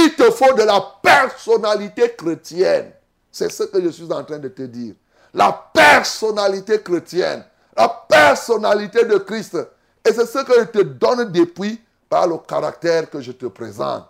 Il 0.00 0.14
te 0.14 0.30
faut 0.30 0.54
de 0.54 0.62
la 0.62 0.80
personnalité 1.02 2.14
chrétienne. 2.16 2.92
C'est 3.32 3.50
ce 3.50 3.64
que 3.64 3.82
je 3.82 3.88
suis 3.88 4.10
en 4.12 4.22
train 4.22 4.38
de 4.38 4.48
te 4.48 4.62
dire. 4.62 4.94
La 5.34 5.70
personnalité 5.72 6.80
chrétienne, 6.80 7.44
la 7.76 7.88
personnalité 7.88 9.04
de 9.04 9.18
Christ. 9.18 9.56
Et 10.04 10.12
c'est 10.12 10.26
ce 10.26 10.38
que 10.44 10.52
je 10.60 10.64
te 10.66 10.82
donne 10.82 11.30
depuis 11.32 11.80
par 12.08 12.26
le 12.26 12.38
caractère 12.38 13.10
que 13.10 13.20
je 13.20 13.32
te 13.32 13.46
présente. 13.46 14.04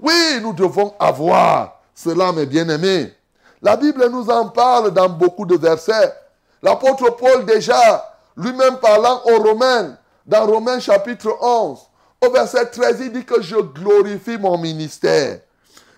Oui, 0.00 0.40
nous 0.40 0.52
devons 0.52 0.94
avoir 0.98 1.80
cela, 1.94 2.32
mes 2.32 2.46
bien-aimés. 2.46 3.14
La 3.60 3.76
Bible 3.76 4.08
nous 4.10 4.30
en 4.30 4.48
parle 4.48 4.92
dans 4.92 5.08
beaucoup 5.08 5.44
de 5.44 5.56
versets. 5.56 6.14
L'apôtre 6.62 7.16
Paul 7.16 7.44
déjà, 7.44 8.14
lui-même 8.36 8.78
parlant 8.78 9.20
aux 9.24 9.42
Romains, 9.42 9.96
dans 10.26 10.46
Romains 10.46 10.80
chapitre 10.80 11.36
11, 11.40 11.78
au 12.20 12.30
verset 12.30 12.66
13, 12.66 12.98
il 13.00 13.12
dit 13.12 13.24
que 13.24 13.40
je 13.40 13.56
glorifie 13.56 14.38
mon 14.38 14.58
ministère. 14.58 15.40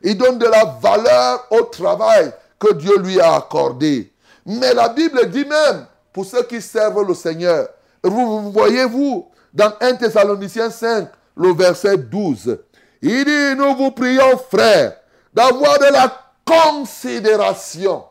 Il 0.02 0.16
donne 0.16 0.38
de 0.38 0.46
la 0.46 0.64
valeur 0.80 1.46
au 1.50 1.62
travail 1.62 2.32
que 2.58 2.72
Dieu 2.74 2.98
lui 2.98 3.20
a 3.20 3.36
accordé. 3.36 4.12
Mais 4.46 4.74
la 4.74 4.88
Bible 4.88 5.30
dit 5.30 5.44
même, 5.44 5.86
pour 6.12 6.24
ceux 6.24 6.42
qui 6.42 6.60
servent 6.60 7.06
le 7.06 7.14
Seigneur, 7.14 7.68
vous, 8.02 8.50
voyez-vous, 8.50 9.28
dans 9.52 9.72
1 9.80 9.94
Thessaloniciens 9.94 10.70
5, 10.70 11.08
le 11.36 11.54
verset 11.54 11.96
12, 11.96 12.58
il 13.02 13.24
dit, 13.24 13.56
nous 13.56 13.76
vous 13.76 13.90
prions, 13.90 14.38
frères, 14.50 14.96
d'avoir 15.32 15.78
de 15.78 15.92
la 15.92 16.12
considération, 16.44 18.04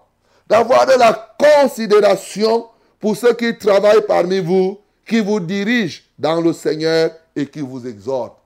d'avoir 0.48 0.86
de 0.86 0.94
la 0.94 1.36
considération 1.38 2.68
pour 3.00 3.16
ceux 3.16 3.34
qui 3.34 3.58
travaillent 3.58 4.06
parmi 4.08 4.40
vous, 4.40 4.80
qui 5.08 5.20
vous 5.20 5.40
dirigent 5.40 6.02
dans 6.18 6.42
le 6.42 6.54
Seigneur 6.54 7.12
et 7.36 7.50
qui 7.50 7.62
vous 7.62 7.88
exhortent. 7.88 8.38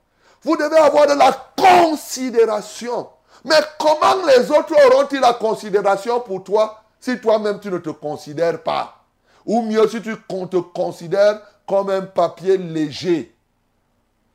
Vous 0.42 0.58
devez 0.58 0.78
avoir 0.78 1.08
de 1.08 1.13
la 1.13 1.32
considération. 1.56 3.08
Mais 3.46 3.56
comment 3.80 4.25
les 4.28 4.50
autres 4.52 4.75
auront-ils 4.88 5.20
la 5.20 5.34
considération 5.34 6.20
pour 6.20 6.44
toi 6.44 6.82
si 7.00 7.20
toi-même 7.20 7.60
tu 7.60 7.70
ne 7.70 7.78
te 7.78 7.90
considères 7.90 8.62
pas? 8.62 9.04
Ou 9.46 9.62
mieux 9.62 9.88
si 9.88 10.02
tu 10.02 10.16
te 10.16 10.58
considères 10.58 11.42
comme 11.68 11.90
un 11.90 12.02
papier 12.02 12.58
léger. 12.58 13.36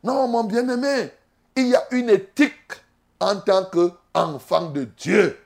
Non, 0.02 0.28
mon 0.28 0.44
bien-aimé, 0.44 1.12
il 1.56 1.68
y 1.68 1.74
a 1.74 1.82
une 1.90 2.10
éthique 2.10 2.72
en 3.20 3.36
tant 3.36 3.68
enfant 4.14 4.66
de 4.70 4.84
Dieu. 4.84 5.38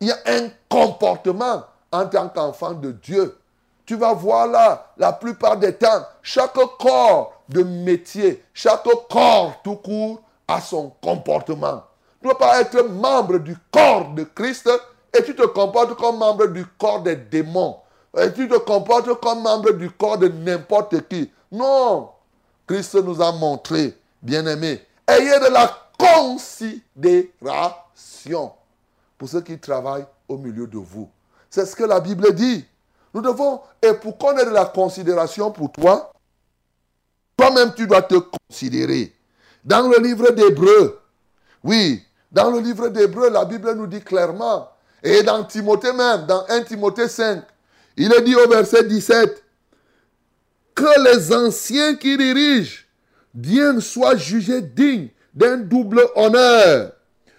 Il 0.00 0.08
y 0.08 0.12
a 0.12 0.18
un 0.26 0.48
comportement 0.68 1.64
en 1.92 2.06
tant 2.06 2.28
qu'enfant 2.28 2.72
de 2.72 2.92
Dieu. 2.92 3.38
Tu 3.84 3.96
vas 3.96 4.12
voir 4.12 4.46
là, 4.46 4.92
la 4.96 5.12
plupart 5.12 5.56
des 5.56 5.74
temps, 5.74 6.06
chaque 6.22 6.54
corps 6.78 7.39
de 7.50 7.62
métier, 7.62 8.42
chaque 8.54 8.86
corps 9.08 9.60
tout 9.62 9.76
court 9.76 10.22
a 10.46 10.60
son 10.60 10.92
comportement. 11.02 11.82
Tu 12.20 12.28
ne 12.28 12.32
peux 12.32 12.38
pas 12.38 12.60
être 12.60 12.82
membre 12.82 13.38
du 13.38 13.56
corps 13.70 14.10
de 14.14 14.24
Christ 14.24 14.68
et 15.16 15.22
tu 15.24 15.34
te 15.34 15.46
comportes 15.46 15.96
comme 15.96 16.18
membre 16.18 16.46
du 16.46 16.64
corps 16.78 17.02
des 17.02 17.16
démons. 17.16 17.76
Et 18.16 18.32
tu 18.32 18.48
te 18.48 18.58
comportes 18.58 19.12
comme 19.20 19.42
membre 19.42 19.72
du 19.72 19.90
corps 19.90 20.18
de 20.18 20.28
n'importe 20.28 21.08
qui. 21.08 21.30
Non. 21.50 22.10
Christ 22.66 22.94
nous 22.94 23.20
a 23.20 23.32
montré, 23.32 23.96
bien-aimés, 24.22 24.80
ayez 25.08 25.40
de 25.40 25.52
la 25.52 25.76
considération 25.98 28.52
pour 29.18 29.28
ceux 29.28 29.40
qui 29.40 29.58
travaillent 29.58 30.06
au 30.28 30.36
milieu 30.36 30.68
de 30.68 30.78
vous. 30.78 31.08
C'est 31.48 31.66
ce 31.66 31.74
que 31.74 31.84
la 31.84 32.00
Bible 32.00 32.32
dit. 32.34 32.64
Nous 33.12 33.20
devons, 33.20 33.60
et 33.82 33.92
pour 33.94 34.16
qu'on 34.16 34.38
ait 34.38 34.44
de 34.44 34.50
la 34.50 34.66
considération 34.66 35.50
pour 35.50 35.72
toi, 35.72 36.12
toi-même 37.40 37.72
tu 37.74 37.86
dois 37.86 38.02
te 38.02 38.16
considérer. 38.16 39.14
Dans 39.64 39.88
le 39.88 39.98
livre 39.98 40.30
d'Hébreu, 40.30 41.00
oui, 41.64 42.02
dans 42.30 42.50
le 42.50 42.60
livre 42.60 42.88
d'Hébreu, 42.88 43.30
la 43.30 43.46
Bible 43.46 43.72
nous 43.74 43.86
dit 43.86 44.02
clairement, 44.02 44.68
et 45.02 45.22
dans 45.22 45.42
Timothée 45.44 45.94
même, 45.94 46.26
dans 46.26 46.44
1 46.50 46.64
Timothée 46.64 47.08
5, 47.08 47.42
il 47.96 48.12
est 48.12 48.20
dit 48.20 48.34
au 48.34 48.46
verset 48.46 48.84
17, 48.84 49.42
que 50.74 51.16
les 51.16 51.32
anciens 51.32 51.94
qui 51.94 52.16
dirigent 52.18 52.84
bien 53.32 53.80
soient 53.80 54.16
jugés 54.16 54.60
dignes 54.60 55.08
d'un 55.32 55.56
double 55.56 56.02
honneur, 56.16 56.92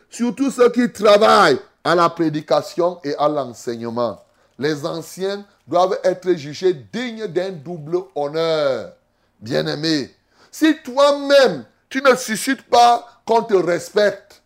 surtout 0.10 0.50
ceux 0.50 0.72
qui 0.72 0.92
travaillent 0.92 1.60
à 1.84 1.94
la 1.94 2.10
prédication 2.10 3.00
et 3.04 3.16
à 3.18 3.30
l'enseignement. 3.30 4.20
Les 4.58 4.84
anciens 4.84 5.46
doivent 5.68 6.00
être 6.04 6.34
jugés 6.34 6.74
dignes 6.74 7.28
d'un 7.28 7.52
double 7.52 8.00
honneur. 8.16 8.94
Bien-aimé, 9.42 10.14
si 10.52 10.78
toi-même, 10.84 11.66
tu 11.90 12.02
ne 12.02 12.16
suscites 12.16 12.64
pas 12.64 13.06
qu'on 13.26 13.42
te 13.44 13.56
respecte, 13.56 14.44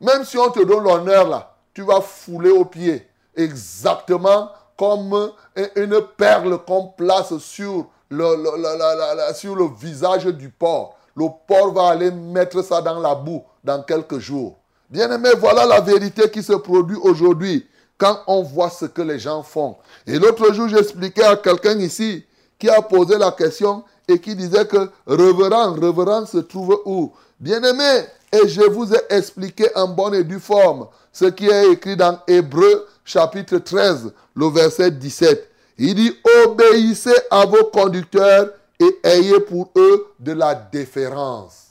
même 0.00 0.24
si 0.24 0.38
on 0.38 0.50
te 0.50 0.64
donne 0.64 0.84
l'honneur 0.84 1.28
là, 1.28 1.56
tu 1.74 1.82
vas 1.82 2.00
fouler 2.00 2.50
aux 2.50 2.64
pieds. 2.64 3.06
Exactement 3.36 4.50
comme 4.76 5.32
une 5.76 6.00
perle 6.16 6.58
qu'on 6.64 6.86
place 6.88 7.36
sur 7.38 7.86
le, 8.08 9.34
sur 9.34 9.54
le 9.54 9.66
visage 9.78 10.24
du 10.24 10.48
porc. 10.48 10.96
Le 11.14 11.26
porc 11.46 11.72
va 11.74 11.88
aller 11.90 12.10
mettre 12.10 12.62
ça 12.62 12.80
dans 12.80 12.98
la 12.98 13.14
boue 13.14 13.44
dans 13.62 13.82
quelques 13.82 14.18
jours. 14.18 14.58
Bien-aimé, 14.88 15.28
voilà 15.38 15.66
la 15.66 15.80
vérité 15.80 16.30
qui 16.30 16.42
se 16.42 16.54
produit 16.54 16.96
aujourd'hui 16.96 17.68
quand 17.98 18.20
on 18.26 18.42
voit 18.42 18.70
ce 18.70 18.86
que 18.86 19.02
les 19.02 19.18
gens 19.18 19.42
font. 19.42 19.76
Et 20.06 20.18
l'autre 20.18 20.52
jour, 20.54 20.66
j'expliquais 20.68 21.24
à 21.24 21.36
quelqu'un 21.36 21.78
ici 21.78 22.24
qui 22.58 22.68
a 22.68 22.80
posé 22.80 23.18
la 23.18 23.32
question 23.32 23.84
et 24.10 24.20
qui 24.20 24.34
disait 24.34 24.66
que 24.66 24.90
reverend, 25.06 25.78
reverend 25.80 26.26
se 26.26 26.38
trouve 26.38 26.80
où? 26.84 27.12
Bien-aimé, 27.38 28.04
et 28.32 28.48
je 28.48 28.62
vous 28.62 28.92
ai 28.92 29.00
expliqué 29.10 29.68
en 29.74 29.88
bonne 29.88 30.14
et 30.14 30.24
due 30.24 30.40
forme 30.40 30.86
ce 31.12 31.24
qui 31.24 31.48
est 31.48 31.72
écrit 31.72 31.96
dans 31.96 32.18
Hébreu 32.26 32.86
chapitre 33.04 33.58
13, 33.58 34.12
le 34.34 34.46
verset 34.48 34.90
17. 34.92 35.50
Il 35.78 35.94
dit, 35.94 36.16
obéissez 36.44 37.14
à 37.30 37.46
vos 37.46 37.64
conducteurs 37.64 38.50
et 38.78 39.00
ayez 39.02 39.40
pour 39.40 39.70
eux 39.76 40.12
de 40.18 40.32
la 40.32 40.54
déférence. 40.54 41.68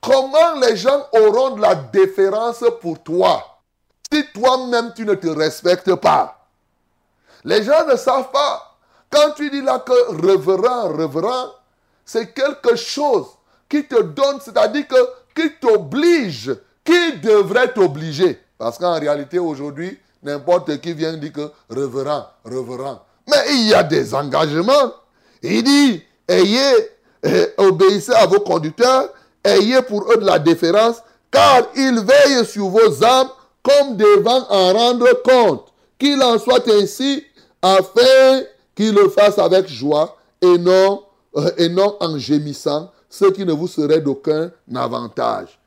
Comment 0.00 0.60
les 0.60 0.76
gens 0.76 1.06
auront 1.12 1.56
de 1.56 1.62
la 1.62 1.74
déférence 1.74 2.62
pour 2.80 3.02
toi? 3.02 3.42
Si 4.12 4.24
toi-même 4.32 4.92
tu 4.94 5.04
ne 5.04 5.14
te 5.14 5.26
respectes 5.26 5.94
pas 5.96 6.46
Les 7.42 7.64
gens 7.64 7.86
ne 7.86 7.96
savent 7.96 8.30
pas. 8.30 8.75
Quand 9.10 9.32
tu 9.36 9.50
dis 9.50 9.62
là 9.62 9.78
que 9.78 9.92
reverend, 10.26 10.96
reverend, 10.96 11.50
c'est 12.04 12.32
quelque 12.32 12.76
chose 12.76 13.26
qui 13.68 13.84
te 13.84 14.00
donne, 14.00 14.38
c'est-à-dire 14.40 14.86
que 14.86 14.96
qui 15.34 15.50
t'oblige, 15.60 16.54
qui 16.84 17.18
devrait 17.18 17.72
t'obliger. 17.72 18.40
Parce 18.58 18.78
qu'en 18.78 18.98
réalité, 18.98 19.38
aujourd'hui, 19.38 19.98
n'importe 20.22 20.80
qui 20.80 20.92
vient 20.92 21.14
dire 21.14 21.32
que 21.32 21.50
reverend, 21.68 22.26
reverend. 22.44 23.02
Mais 23.28 23.44
il 23.50 23.68
y 23.68 23.74
a 23.74 23.82
des 23.82 24.14
engagements. 24.14 24.92
Il 25.42 25.62
dit, 25.62 26.02
ayez, 26.28 26.90
eh, 27.22 27.46
obéissez 27.58 28.12
à 28.12 28.26
vos 28.26 28.40
conducteurs, 28.40 29.10
ayez 29.44 29.82
pour 29.82 30.10
eux 30.10 30.16
de 30.16 30.24
la 30.24 30.38
déférence, 30.38 31.02
car 31.30 31.62
ils 31.74 32.00
veillent 32.00 32.46
sur 32.46 32.68
vos 32.68 33.04
âmes 33.04 33.28
comme 33.62 33.96
devant 33.96 34.46
en 34.48 34.72
rendre 34.72 35.22
compte. 35.22 35.72
Qu'il 35.98 36.22
en 36.22 36.38
soit 36.38 36.66
ainsi, 36.68 37.24
afin 37.62 38.42
qu'ils 38.76 38.94
le 38.94 39.08
fassent 39.08 39.38
avec 39.38 39.66
joie 39.66 40.16
et 40.40 40.58
non, 40.58 41.02
euh, 41.36 41.50
et 41.56 41.68
non 41.68 41.96
en 41.98 42.16
gémissant, 42.18 42.92
ce 43.08 43.24
qui 43.24 43.44
ne 43.44 43.52
vous 43.52 43.66
serait 43.66 44.00
d'aucun 44.00 44.52
avantage. 44.74 45.58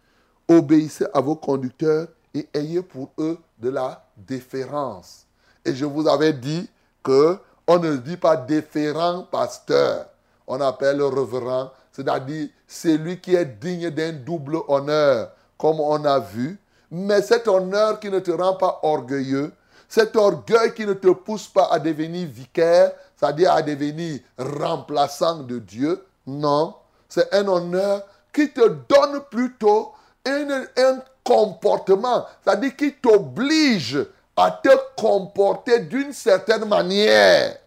Obéissez 0.48 1.06
à 1.14 1.20
vos 1.20 1.36
conducteurs 1.36 2.08
et 2.34 2.48
ayez 2.54 2.82
pour 2.82 3.10
eux 3.18 3.38
de 3.60 3.70
la 3.70 4.06
déférence. 4.16 5.26
Et 5.66 5.74
je 5.76 5.86
vous 5.86 6.08
avais 6.08 6.34
dit 6.34 6.70
que 7.04 7.38
on 7.68 7.78
ne 7.80 7.98
dit 7.98 8.18
pas 8.18 8.38
déférent 8.38 9.28
pasteur. 9.30 10.08
On 10.48 10.60
appelle 10.62 10.98
le 10.98 11.06
reverend, 11.06 11.72
c'est-à-dire 11.92 12.50
celui 12.68 13.20
qui 13.20 13.36
est 13.36 13.46
digne 13.46 13.92
d'un 13.92 14.14
double 14.14 14.58
honneur, 14.68 15.32
comme 15.58 15.80
on 15.80 16.04
a 16.06 16.20
vu. 16.20 16.60
Mais 16.90 17.22
cet 17.22 17.48
honneur 17.48 18.00
qui 18.00 18.10
ne 18.10 18.20
te 18.20 18.32
rend 18.32 18.56
pas 18.56 18.80
orgueilleux, 18.82 19.52
cet 19.90 20.16
orgueil 20.16 20.74
qui 20.76 20.86
ne 20.86 20.94
te 20.94 21.10
pousse 21.10 21.48
pas 21.48 21.68
à 21.72 21.80
devenir 21.80 22.28
vicaire, 22.28 22.92
c'est-à-dire 23.18 23.52
à 23.52 23.64
devenir 23.64 24.20
remplaçant 24.38 25.40
de 25.40 25.58
Dieu, 25.58 26.06
non. 26.28 26.76
C'est 27.10 27.34
un 27.34 27.48
honneur 27.48 28.04
qui 28.32 28.52
te 28.52 28.62
donne 28.62 29.22
plutôt 29.32 29.92
un, 30.28 30.64
un 30.78 31.00
comportement, 31.24 32.26
c'est-à-dire 32.44 32.76
qui 32.76 32.94
t'oblige 32.94 34.06
à 34.38 34.52
te 34.52 34.70
comporter 34.96 35.80
d'une 35.80 36.14
certaine 36.14 36.66
manière, 36.66 37.58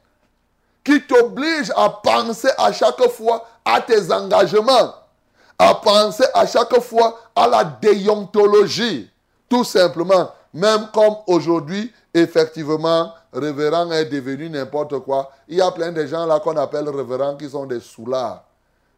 qui 0.85 1.03
t'oblige 1.03 1.73
à 1.77 1.91
penser 1.91 2.51
à 2.57 2.73
chaque 2.73 3.03
fois 3.09 3.47
à 3.65 3.81
tes 3.81 4.13
engagements, 4.13 4.95
à 5.59 5.75
penser 5.75 6.25
à 6.35 6.47
chaque 6.47 6.79
fois 6.81 7.19
à 7.35 7.49
la 7.49 7.65
déontologie, 7.65 9.11
tout 9.49 9.65
simplement. 9.65 10.31
Même 10.55 10.89
comme 10.93 11.17
aujourd'hui, 11.27 11.93
effectivement, 12.15 13.13
révérend 13.33 13.91
est 13.93 14.07
devenu 14.07 14.51
n'importe 14.51 14.99
quoi. 15.01 15.33
Il 15.49 15.57
y 15.57 15.61
a 15.61 15.71
plein 15.71 15.93
de 15.93 16.05
gens 16.07 16.27
là 16.27 16.41
qu'on 16.41 16.57
appelle 16.57 16.89
révérend 16.89 17.37
qui 17.37 17.49
sont 17.49 17.67
des 17.67 17.81
soulards. 17.81 18.45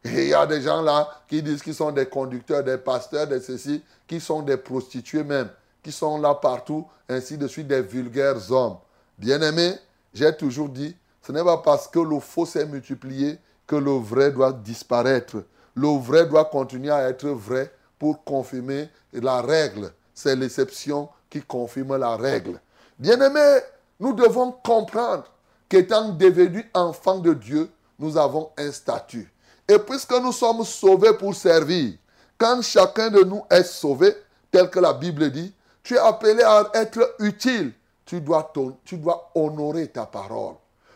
Il 0.05 0.29
y 0.29 0.35
a 0.35 0.47
des 0.47 0.61
gens 0.61 0.83
là 0.83 1.09
qui 1.29 1.43
disent 1.43 1.63
qu'ils 1.63 1.75
sont 1.75 1.91
des 1.93 2.07
conducteurs, 2.07 2.63
des 2.63 2.77
pasteurs, 2.77 3.27
des 3.27 3.41
ceci, 3.41 3.83
qui 4.07 4.21
sont 4.21 4.43
des 4.43 4.57
prostituées 4.57 5.25
même 5.25 5.49
qui 5.85 5.93
sont 5.93 6.19
là 6.19 6.35
partout, 6.35 6.87
ainsi 7.09 7.37
de 7.37 7.47
suite, 7.47 7.69
des 7.69 7.83
vulgaires 7.83 8.51
hommes. 8.51 8.79
Bien-aimés, 9.19 9.75
j'ai 10.15 10.35
toujours 10.35 10.71
dit, 10.71 10.97
ce 11.23 11.31
n'est 11.31 11.45
pas 11.45 11.59
parce 11.59 11.87
que 11.87 12.01
le 12.01 12.19
faux 12.19 12.47
s'est 12.47 12.67
multiplié 12.67 13.39
que 13.67 13.77
le 13.77 13.93
vrai 13.93 14.33
doit 14.33 14.53
disparaître. 14.53 15.45
Le 15.75 15.89
vrai 15.99 16.27
doit 16.27 16.47
continuer 16.47 16.91
à 16.91 17.09
être 17.09 17.29
vrai 17.29 17.71
pour 17.99 18.25
confirmer 18.25 18.89
la 19.13 19.43
règle. 19.43 19.93
C'est 20.15 20.35
l'exception 20.35 21.09
qui 21.29 21.43
confirme 21.43 21.97
la 21.97 22.17
règle. 22.17 22.59
Bien-aimés, 22.99 23.61
nous 24.01 24.13
devons 24.13 24.53
comprendre 24.53 25.25
qu'étant 25.69 26.11
devenus 26.11 26.67
enfants 26.75 27.19
de 27.19 27.35
Dieu, 27.35 27.71
nous 27.99 28.17
avons 28.17 28.51
un 28.57 28.71
statut. 28.71 29.33
Et 29.69 29.79
puisque 29.79 30.13
nous 30.13 30.33
sommes 30.33 30.65
sauvés 30.65 31.15
pour 31.15 31.35
servir, 31.35 31.95
quand 32.39 32.63
chacun 32.63 33.11
de 33.11 33.23
nous 33.25 33.45
est 33.51 33.65
sauvé, 33.65 34.15
tel 34.51 34.69
que 34.71 34.79
la 34.81 34.93
Bible 34.93 35.31
dit, 35.31 35.55
tu 35.83 35.95
es 35.95 35.99
appelé 35.99 36.43
à 36.43 36.71
être 36.75 37.17
utile. 37.19 37.73
Tu 38.05 38.21
dois, 38.21 38.53
tu 38.85 38.99
dois 38.99 39.31
honorer 39.35 39.89
ta 39.89 40.07
parole. 40.07 40.55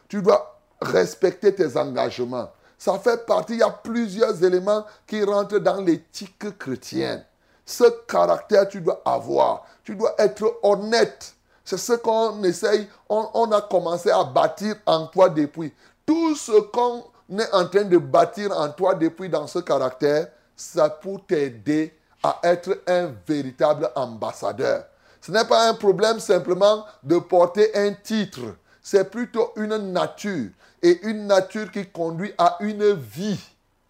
Tu 0.08 0.20
dois 0.22 0.60
respecter 0.80 1.54
tes 1.54 1.76
engagements. 1.76 2.50
Ça 2.76 2.98
fait 2.98 3.26
partie, 3.26 3.54
il 3.54 3.58
y 3.58 3.62
a 3.62 3.70
plusieurs 3.70 4.42
éléments 4.44 4.84
qui 5.06 5.22
rentrent 5.24 5.58
dans 5.58 5.80
l'éthique 5.80 6.58
chrétienne. 6.58 7.24
Ce 7.66 7.84
caractère, 8.06 8.68
tu 8.68 8.80
dois 8.80 9.02
avoir. 9.04 9.66
Tu 9.84 9.96
dois 9.96 10.14
être 10.18 10.58
honnête. 10.62 11.34
C'est 11.68 11.76
ce 11.76 11.92
qu'on 11.92 12.42
essaye, 12.44 12.88
on, 13.10 13.28
on, 13.34 13.52
a 13.52 13.60
commencé 13.60 14.10
à 14.10 14.24
bâtir 14.24 14.76
en 14.86 15.06
toi 15.06 15.28
depuis. 15.28 15.70
Tout 16.06 16.34
ce 16.34 16.52
qu'on 16.62 17.04
est 17.38 17.52
en 17.52 17.68
train 17.68 17.84
de 17.84 17.98
bâtir 17.98 18.58
en 18.58 18.70
toi 18.70 18.94
depuis 18.94 19.28
dans 19.28 19.46
ce 19.46 19.58
caractère, 19.58 20.28
c'est 20.56 20.98
pour 21.02 21.26
t'aider 21.26 21.94
à 22.22 22.40
être 22.44 22.80
un 22.86 23.12
véritable 23.26 23.90
ambassadeur. 23.96 24.86
Ce 25.20 25.30
n'est 25.30 25.44
pas 25.44 25.68
un 25.68 25.74
problème 25.74 26.20
simplement 26.20 26.86
de 27.02 27.18
porter 27.18 27.70
un 27.76 27.92
titre, 27.92 28.56
c'est 28.82 29.10
plutôt 29.10 29.52
une 29.56 29.92
nature 29.92 30.48
et 30.80 30.98
une 31.02 31.26
nature 31.26 31.70
qui 31.70 31.84
conduit 31.84 32.32
à 32.38 32.56
une 32.60 32.94
vie, 32.94 33.40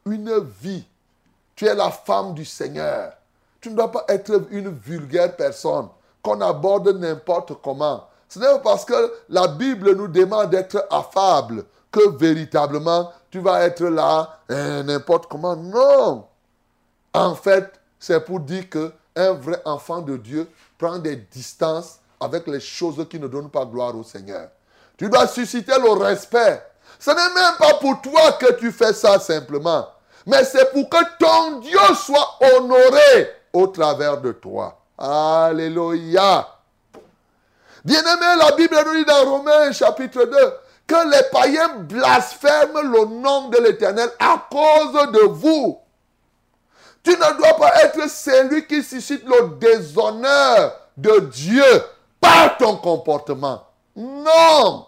une 0.05 0.37
vie. 0.61 0.85
Tu 1.55 1.67
es 1.67 1.77
la 1.77 1.93
femme 1.93 2.35
du 2.35 2.45
Seigneur. 2.45 3.13
Tu 3.61 3.71
ne 3.71 3.77
dois 3.77 3.93
pas 3.93 4.05
être 4.09 4.49
une 4.51 4.71
vulgaire 4.71 5.37
personne 5.37 5.91
qu'on 6.29 6.41
aborde 6.43 6.89
n'importe 6.99 7.55
comment. 7.63 8.07
Ce 8.29 8.39
n'est 8.39 8.47
pas 8.47 8.59
parce 8.59 8.85
que 8.85 9.15
la 9.31 9.49
Bible 9.49 9.95
nous 9.95 10.09
demande 10.09 10.51
d'être 10.51 10.87
affable 10.91 11.65
que 11.91 12.17
véritablement 12.19 13.11
tu 13.31 13.41
vas 13.41 13.63
être 13.63 13.85
là 13.85 14.39
hein, 14.49 14.83
n'importe 14.83 15.27
comment. 15.27 15.57
Non. 15.57 16.27
En 17.15 17.35
fait, 17.35 17.73
c'est 17.99 18.25
pour 18.25 18.41
dire 18.41 18.69
que 18.69 18.93
un 19.17 19.33
vrai 19.33 19.61
enfant 19.65 20.01
de 20.01 20.17
Dieu 20.17 20.49
prend 20.77 20.99
des 20.99 21.17
distances 21.17 21.99
avec 22.21 22.47
les 22.47 22.61
choses 22.61 23.05
qui 23.09 23.19
ne 23.19 23.27
donnent 23.27 23.51
pas 23.51 23.65
gloire 23.65 23.97
au 23.97 24.05
Seigneur. 24.05 24.49
Tu 24.97 25.09
dois 25.09 25.27
susciter 25.27 25.73
le 25.81 25.91
respect. 25.93 26.63
Ce 26.99 27.11
n'est 27.11 27.35
même 27.35 27.57
pas 27.59 27.75
pour 27.75 28.01
toi 28.03 28.33
que 28.33 28.53
tu 28.55 28.71
fais 28.73 28.93
ça 28.93 29.19
simplement, 29.19 29.89
mais 30.27 30.45
c'est 30.45 30.73
pour 30.73 30.89
que 30.89 31.19
ton 31.19 31.61
Dieu 31.61 31.79
soit 31.95 32.39
honoré 32.41 33.31
au 33.53 33.67
travers 33.69 34.21
de 34.21 34.33
toi. 34.33 34.79
Alléluia. 34.99 36.49
Bien-aimé, 37.85 38.27
la 38.39 38.53
Bible 38.53 38.77
nous 38.85 38.95
dit 38.97 39.05
dans 39.05 39.31
Romains 39.31 39.71
chapitre 39.73 40.25
2 40.25 40.37
que 40.87 41.11
les 41.11 41.23
païens 41.31 41.69
blasphèment 41.81 42.83
le 42.83 43.05
nom 43.05 43.49
de 43.49 43.59
l'Éternel 43.59 44.11
à 44.19 44.47
cause 44.51 45.13
de 45.13 45.21
vous. 45.29 45.79
Tu 47.05 47.11
ne 47.13 47.39
dois 47.39 47.55
pas 47.55 47.85
être 47.85 48.11
celui 48.11 48.67
qui 48.67 48.83
suscite 48.83 49.25
le 49.25 49.57
déshonneur 49.59 50.75
de 50.97 51.21
Dieu 51.21 51.85
par 52.21 52.57
ton 52.57 52.77
comportement. 52.77 53.65
Non. 53.95 54.87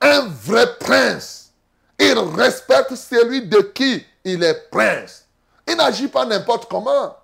Un 0.00 0.28
vrai 0.28 0.66
prince, 0.78 1.52
il 1.98 2.18
respecte 2.18 2.94
celui 2.94 3.46
de 3.46 3.58
qui 3.58 4.04
il 4.24 4.42
est 4.42 4.70
prince. 4.70 5.26
Il 5.66 5.76
n'agit 5.76 6.08
pas 6.08 6.24
n'importe 6.24 6.68
comment. 6.70 7.14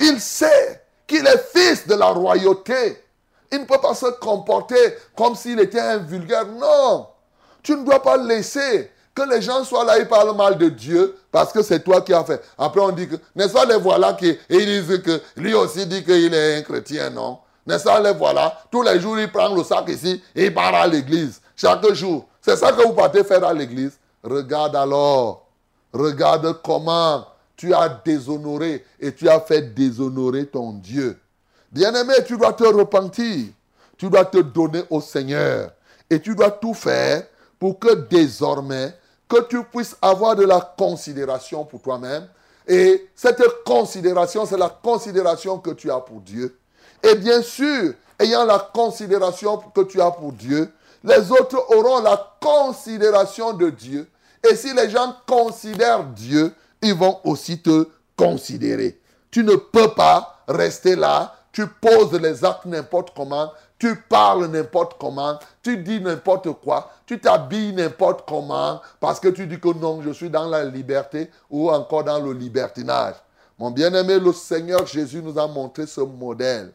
Il 0.00 0.20
sait 0.20 0.82
qu'il 1.06 1.26
est 1.26 1.44
fils 1.54 1.86
de 1.86 1.94
la 1.94 2.06
royauté. 2.06 3.02
Il 3.50 3.60
ne 3.60 3.64
peut 3.64 3.80
pas 3.80 3.94
se 3.94 4.06
comporter 4.20 4.94
comme 5.16 5.34
s'il 5.34 5.58
était 5.60 5.80
un 5.80 5.98
vulgaire. 5.98 6.46
Non. 6.46 7.08
Tu 7.62 7.74
ne 7.76 7.84
dois 7.84 8.02
pas 8.02 8.16
laisser 8.16 8.90
que 9.14 9.22
les 9.28 9.42
gens 9.42 9.64
soient 9.64 9.84
là, 9.84 9.98
ils 9.98 10.06
parlent 10.06 10.36
mal 10.36 10.56
de 10.56 10.68
Dieu 10.68 11.16
parce 11.32 11.52
que 11.52 11.62
c'est 11.62 11.82
toi 11.82 12.00
qui 12.02 12.14
as 12.14 12.22
fait. 12.24 12.40
Après, 12.56 12.80
on 12.80 12.90
dit 12.90 13.08
que, 13.08 13.16
n'est-ce 13.34 13.52
pas 13.52 13.64
les 13.64 13.76
voilà 13.76 14.12
qui 14.12 14.38
ils 14.48 14.64
disent 14.64 15.02
que 15.02 15.20
lui 15.36 15.54
aussi 15.54 15.86
dit 15.86 16.04
qu'il 16.04 16.32
est 16.32 16.58
un 16.58 16.62
chrétien, 16.62 17.10
non? 17.10 17.38
N'est-ce 17.66 17.84
pas 17.84 18.00
les 18.00 18.12
voilà? 18.12 18.56
Tous 18.70 18.82
les 18.82 19.00
jours, 19.00 19.18
il 19.18 19.30
prend 19.30 19.54
le 19.54 19.64
sac 19.64 19.88
ici 19.88 20.22
et 20.34 20.46
il 20.46 20.54
part 20.54 20.74
à 20.74 20.86
l'église. 20.86 21.40
Chaque 21.56 21.92
jour. 21.92 22.26
C'est 22.40 22.56
ça 22.56 22.72
que 22.72 22.82
vous 22.82 22.92
partez 22.92 23.24
faire 23.24 23.44
à 23.44 23.52
l'église. 23.52 23.98
Regarde 24.22 24.76
alors. 24.76 25.46
Regarde 25.92 26.60
comment 26.62 27.26
tu 27.58 27.74
as 27.74 27.88
déshonoré 27.88 28.84
et 29.00 29.12
tu 29.12 29.28
as 29.28 29.40
fait 29.40 29.74
déshonorer 29.74 30.46
ton 30.46 30.72
Dieu. 30.74 31.18
Bien-aimé, 31.72 32.14
tu 32.24 32.38
dois 32.38 32.52
te 32.52 32.62
repentir. 32.62 33.48
Tu 33.98 34.08
dois 34.08 34.24
te 34.24 34.38
donner 34.38 34.84
au 34.88 35.00
Seigneur. 35.00 35.72
Et 36.08 36.20
tu 36.20 36.36
dois 36.36 36.52
tout 36.52 36.72
faire 36.72 37.24
pour 37.58 37.80
que 37.80 37.92
désormais, 37.94 38.94
que 39.28 39.42
tu 39.48 39.62
puisses 39.64 39.96
avoir 40.00 40.36
de 40.36 40.44
la 40.44 40.60
considération 40.78 41.64
pour 41.64 41.82
toi-même. 41.82 42.28
Et 42.66 43.08
cette 43.16 43.42
considération, 43.64 44.46
c'est 44.46 44.56
la 44.56 44.68
considération 44.68 45.58
que 45.58 45.70
tu 45.70 45.90
as 45.90 45.98
pour 45.98 46.20
Dieu. 46.20 46.56
Et 47.02 47.16
bien 47.16 47.42
sûr, 47.42 47.92
ayant 48.20 48.44
la 48.44 48.70
considération 48.72 49.56
que 49.74 49.80
tu 49.80 50.00
as 50.00 50.12
pour 50.12 50.32
Dieu, 50.32 50.70
les 51.02 51.32
autres 51.32 51.58
auront 51.76 52.02
la 52.02 52.36
considération 52.40 53.52
de 53.52 53.70
Dieu. 53.70 54.08
Et 54.48 54.54
si 54.54 54.72
les 54.72 54.88
gens 54.88 55.16
considèrent 55.26 56.04
Dieu, 56.04 56.54
ils 56.82 56.94
vont 56.94 57.20
aussi 57.24 57.60
te 57.60 57.88
considérer. 58.16 59.00
Tu 59.30 59.44
ne 59.44 59.56
peux 59.56 59.88
pas 59.94 60.42
rester 60.48 60.96
là 60.96 61.34
tu 61.58 61.66
poses 61.66 62.12
les 62.12 62.44
actes 62.44 62.66
n'importe 62.66 63.12
comment, 63.16 63.52
tu 63.80 63.96
parles 63.96 64.46
n'importe 64.46 64.96
comment, 64.96 65.38
tu 65.60 65.76
dis 65.78 66.00
n'importe 66.00 66.52
quoi, 66.62 66.88
tu 67.04 67.18
t'habilles 67.18 67.72
n'importe 67.72 68.24
comment, 68.28 68.80
parce 69.00 69.18
que 69.18 69.26
tu 69.26 69.44
dis 69.46 69.58
que 69.58 69.76
non, 69.76 70.00
je 70.02 70.10
suis 70.10 70.30
dans 70.30 70.46
la 70.46 70.64
liberté 70.64 71.30
ou 71.50 71.68
encore 71.68 72.04
dans 72.04 72.20
le 72.20 72.32
libertinage. 72.32 73.14
Mon 73.58 73.72
bien-aimé, 73.72 74.20
le 74.20 74.32
Seigneur 74.32 74.86
Jésus 74.86 75.20
nous 75.20 75.36
a 75.36 75.48
montré 75.48 75.86
ce 75.88 76.00
modèle. 76.00 76.72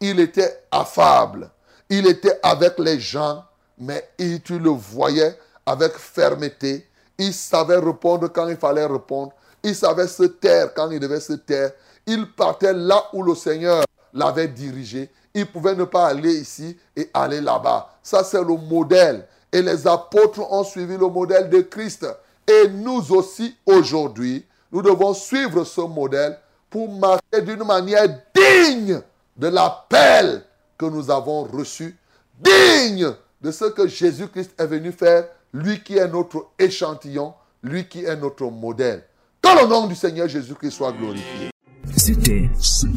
Il 0.00 0.18
était 0.18 0.64
affable, 0.70 1.48
il 1.88 2.04
était 2.08 2.40
avec 2.42 2.78
les 2.80 2.98
gens, 2.98 3.44
mais 3.78 4.08
il, 4.18 4.42
tu 4.42 4.58
le 4.58 4.70
voyais 4.70 5.38
avec 5.64 5.92
fermeté. 5.92 6.88
Il 7.18 7.32
savait 7.32 7.78
répondre 7.78 8.26
quand 8.32 8.48
il 8.48 8.56
fallait 8.56 8.86
répondre. 8.86 9.32
Il 9.64 9.74
savait 9.74 10.06
se 10.06 10.24
taire 10.24 10.74
quand 10.74 10.90
il 10.90 11.00
devait 11.00 11.20
se 11.20 11.32
taire. 11.32 11.72
Il 12.06 12.30
partait 12.32 12.74
là 12.74 13.02
où 13.14 13.22
le 13.22 13.34
Seigneur 13.34 13.84
l'avait 14.12 14.46
dirigé. 14.46 15.10
Il 15.32 15.46
pouvait 15.46 15.74
ne 15.74 15.84
pas 15.84 16.08
aller 16.08 16.34
ici 16.34 16.76
et 16.94 17.10
aller 17.14 17.40
là-bas. 17.40 17.90
Ça, 18.02 18.22
c'est 18.22 18.42
le 18.42 18.56
modèle. 18.56 19.26
Et 19.50 19.62
les 19.62 19.86
apôtres 19.86 20.52
ont 20.52 20.64
suivi 20.64 20.98
le 20.98 21.08
modèle 21.08 21.48
de 21.48 21.60
Christ. 21.62 22.06
Et 22.46 22.68
nous 22.68 23.10
aussi, 23.12 23.56
aujourd'hui, 23.64 24.44
nous 24.70 24.82
devons 24.82 25.14
suivre 25.14 25.64
ce 25.64 25.80
modèle 25.80 26.38
pour 26.68 26.92
marcher 26.92 27.40
d'une 27.42 27.64
manière 27.64 28.06
digne 28.34 29.00
de 29.36 29.48
l'appel 29.48 30.44
que 30.76 30.84
nous 30.84 31.10
avons 31.10 31.44
reçu, 31.44 31.96
digne 32.38 33.14
de 33.40 33.50
ce 33.50 33.64
que 33.64 33.86
Jésus-Christ 33.88 34.52
est 34.58 34.66
venu 34.66 34.92
faire, 34.92 35.26
lui 35.54 35.82
qui 35.82 35.96
est 35.96 36.08
notre 36.08 36.48
échantillon, 36.58 37.32
lui 37.62 37.88
qui 37.88 38.04
est 38.04 38.16
notre 38.16 38.44
modèle. 38.44 39.04
Que 39.44 39.62
le 39.62 39.68
nom 39.68 39.86
du 39.86 39.94
Seigneur 39.94 40.26
Jésus-Christ 40.26 40.70
soit 40.70 40.92
glorifié. 40.92 41.50
C'était 41.94 42.48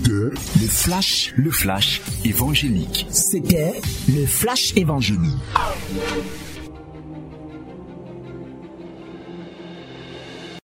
le 0.07 0.31
flash, 0.69 1.33
le 1.35 1.51
flash 1.51 2.01
évangélique. 2.23 3.05
C'était 3.09 3.81
le 4.07 4.25
flash 4.25 4.71
évangélique. 4.77 5.35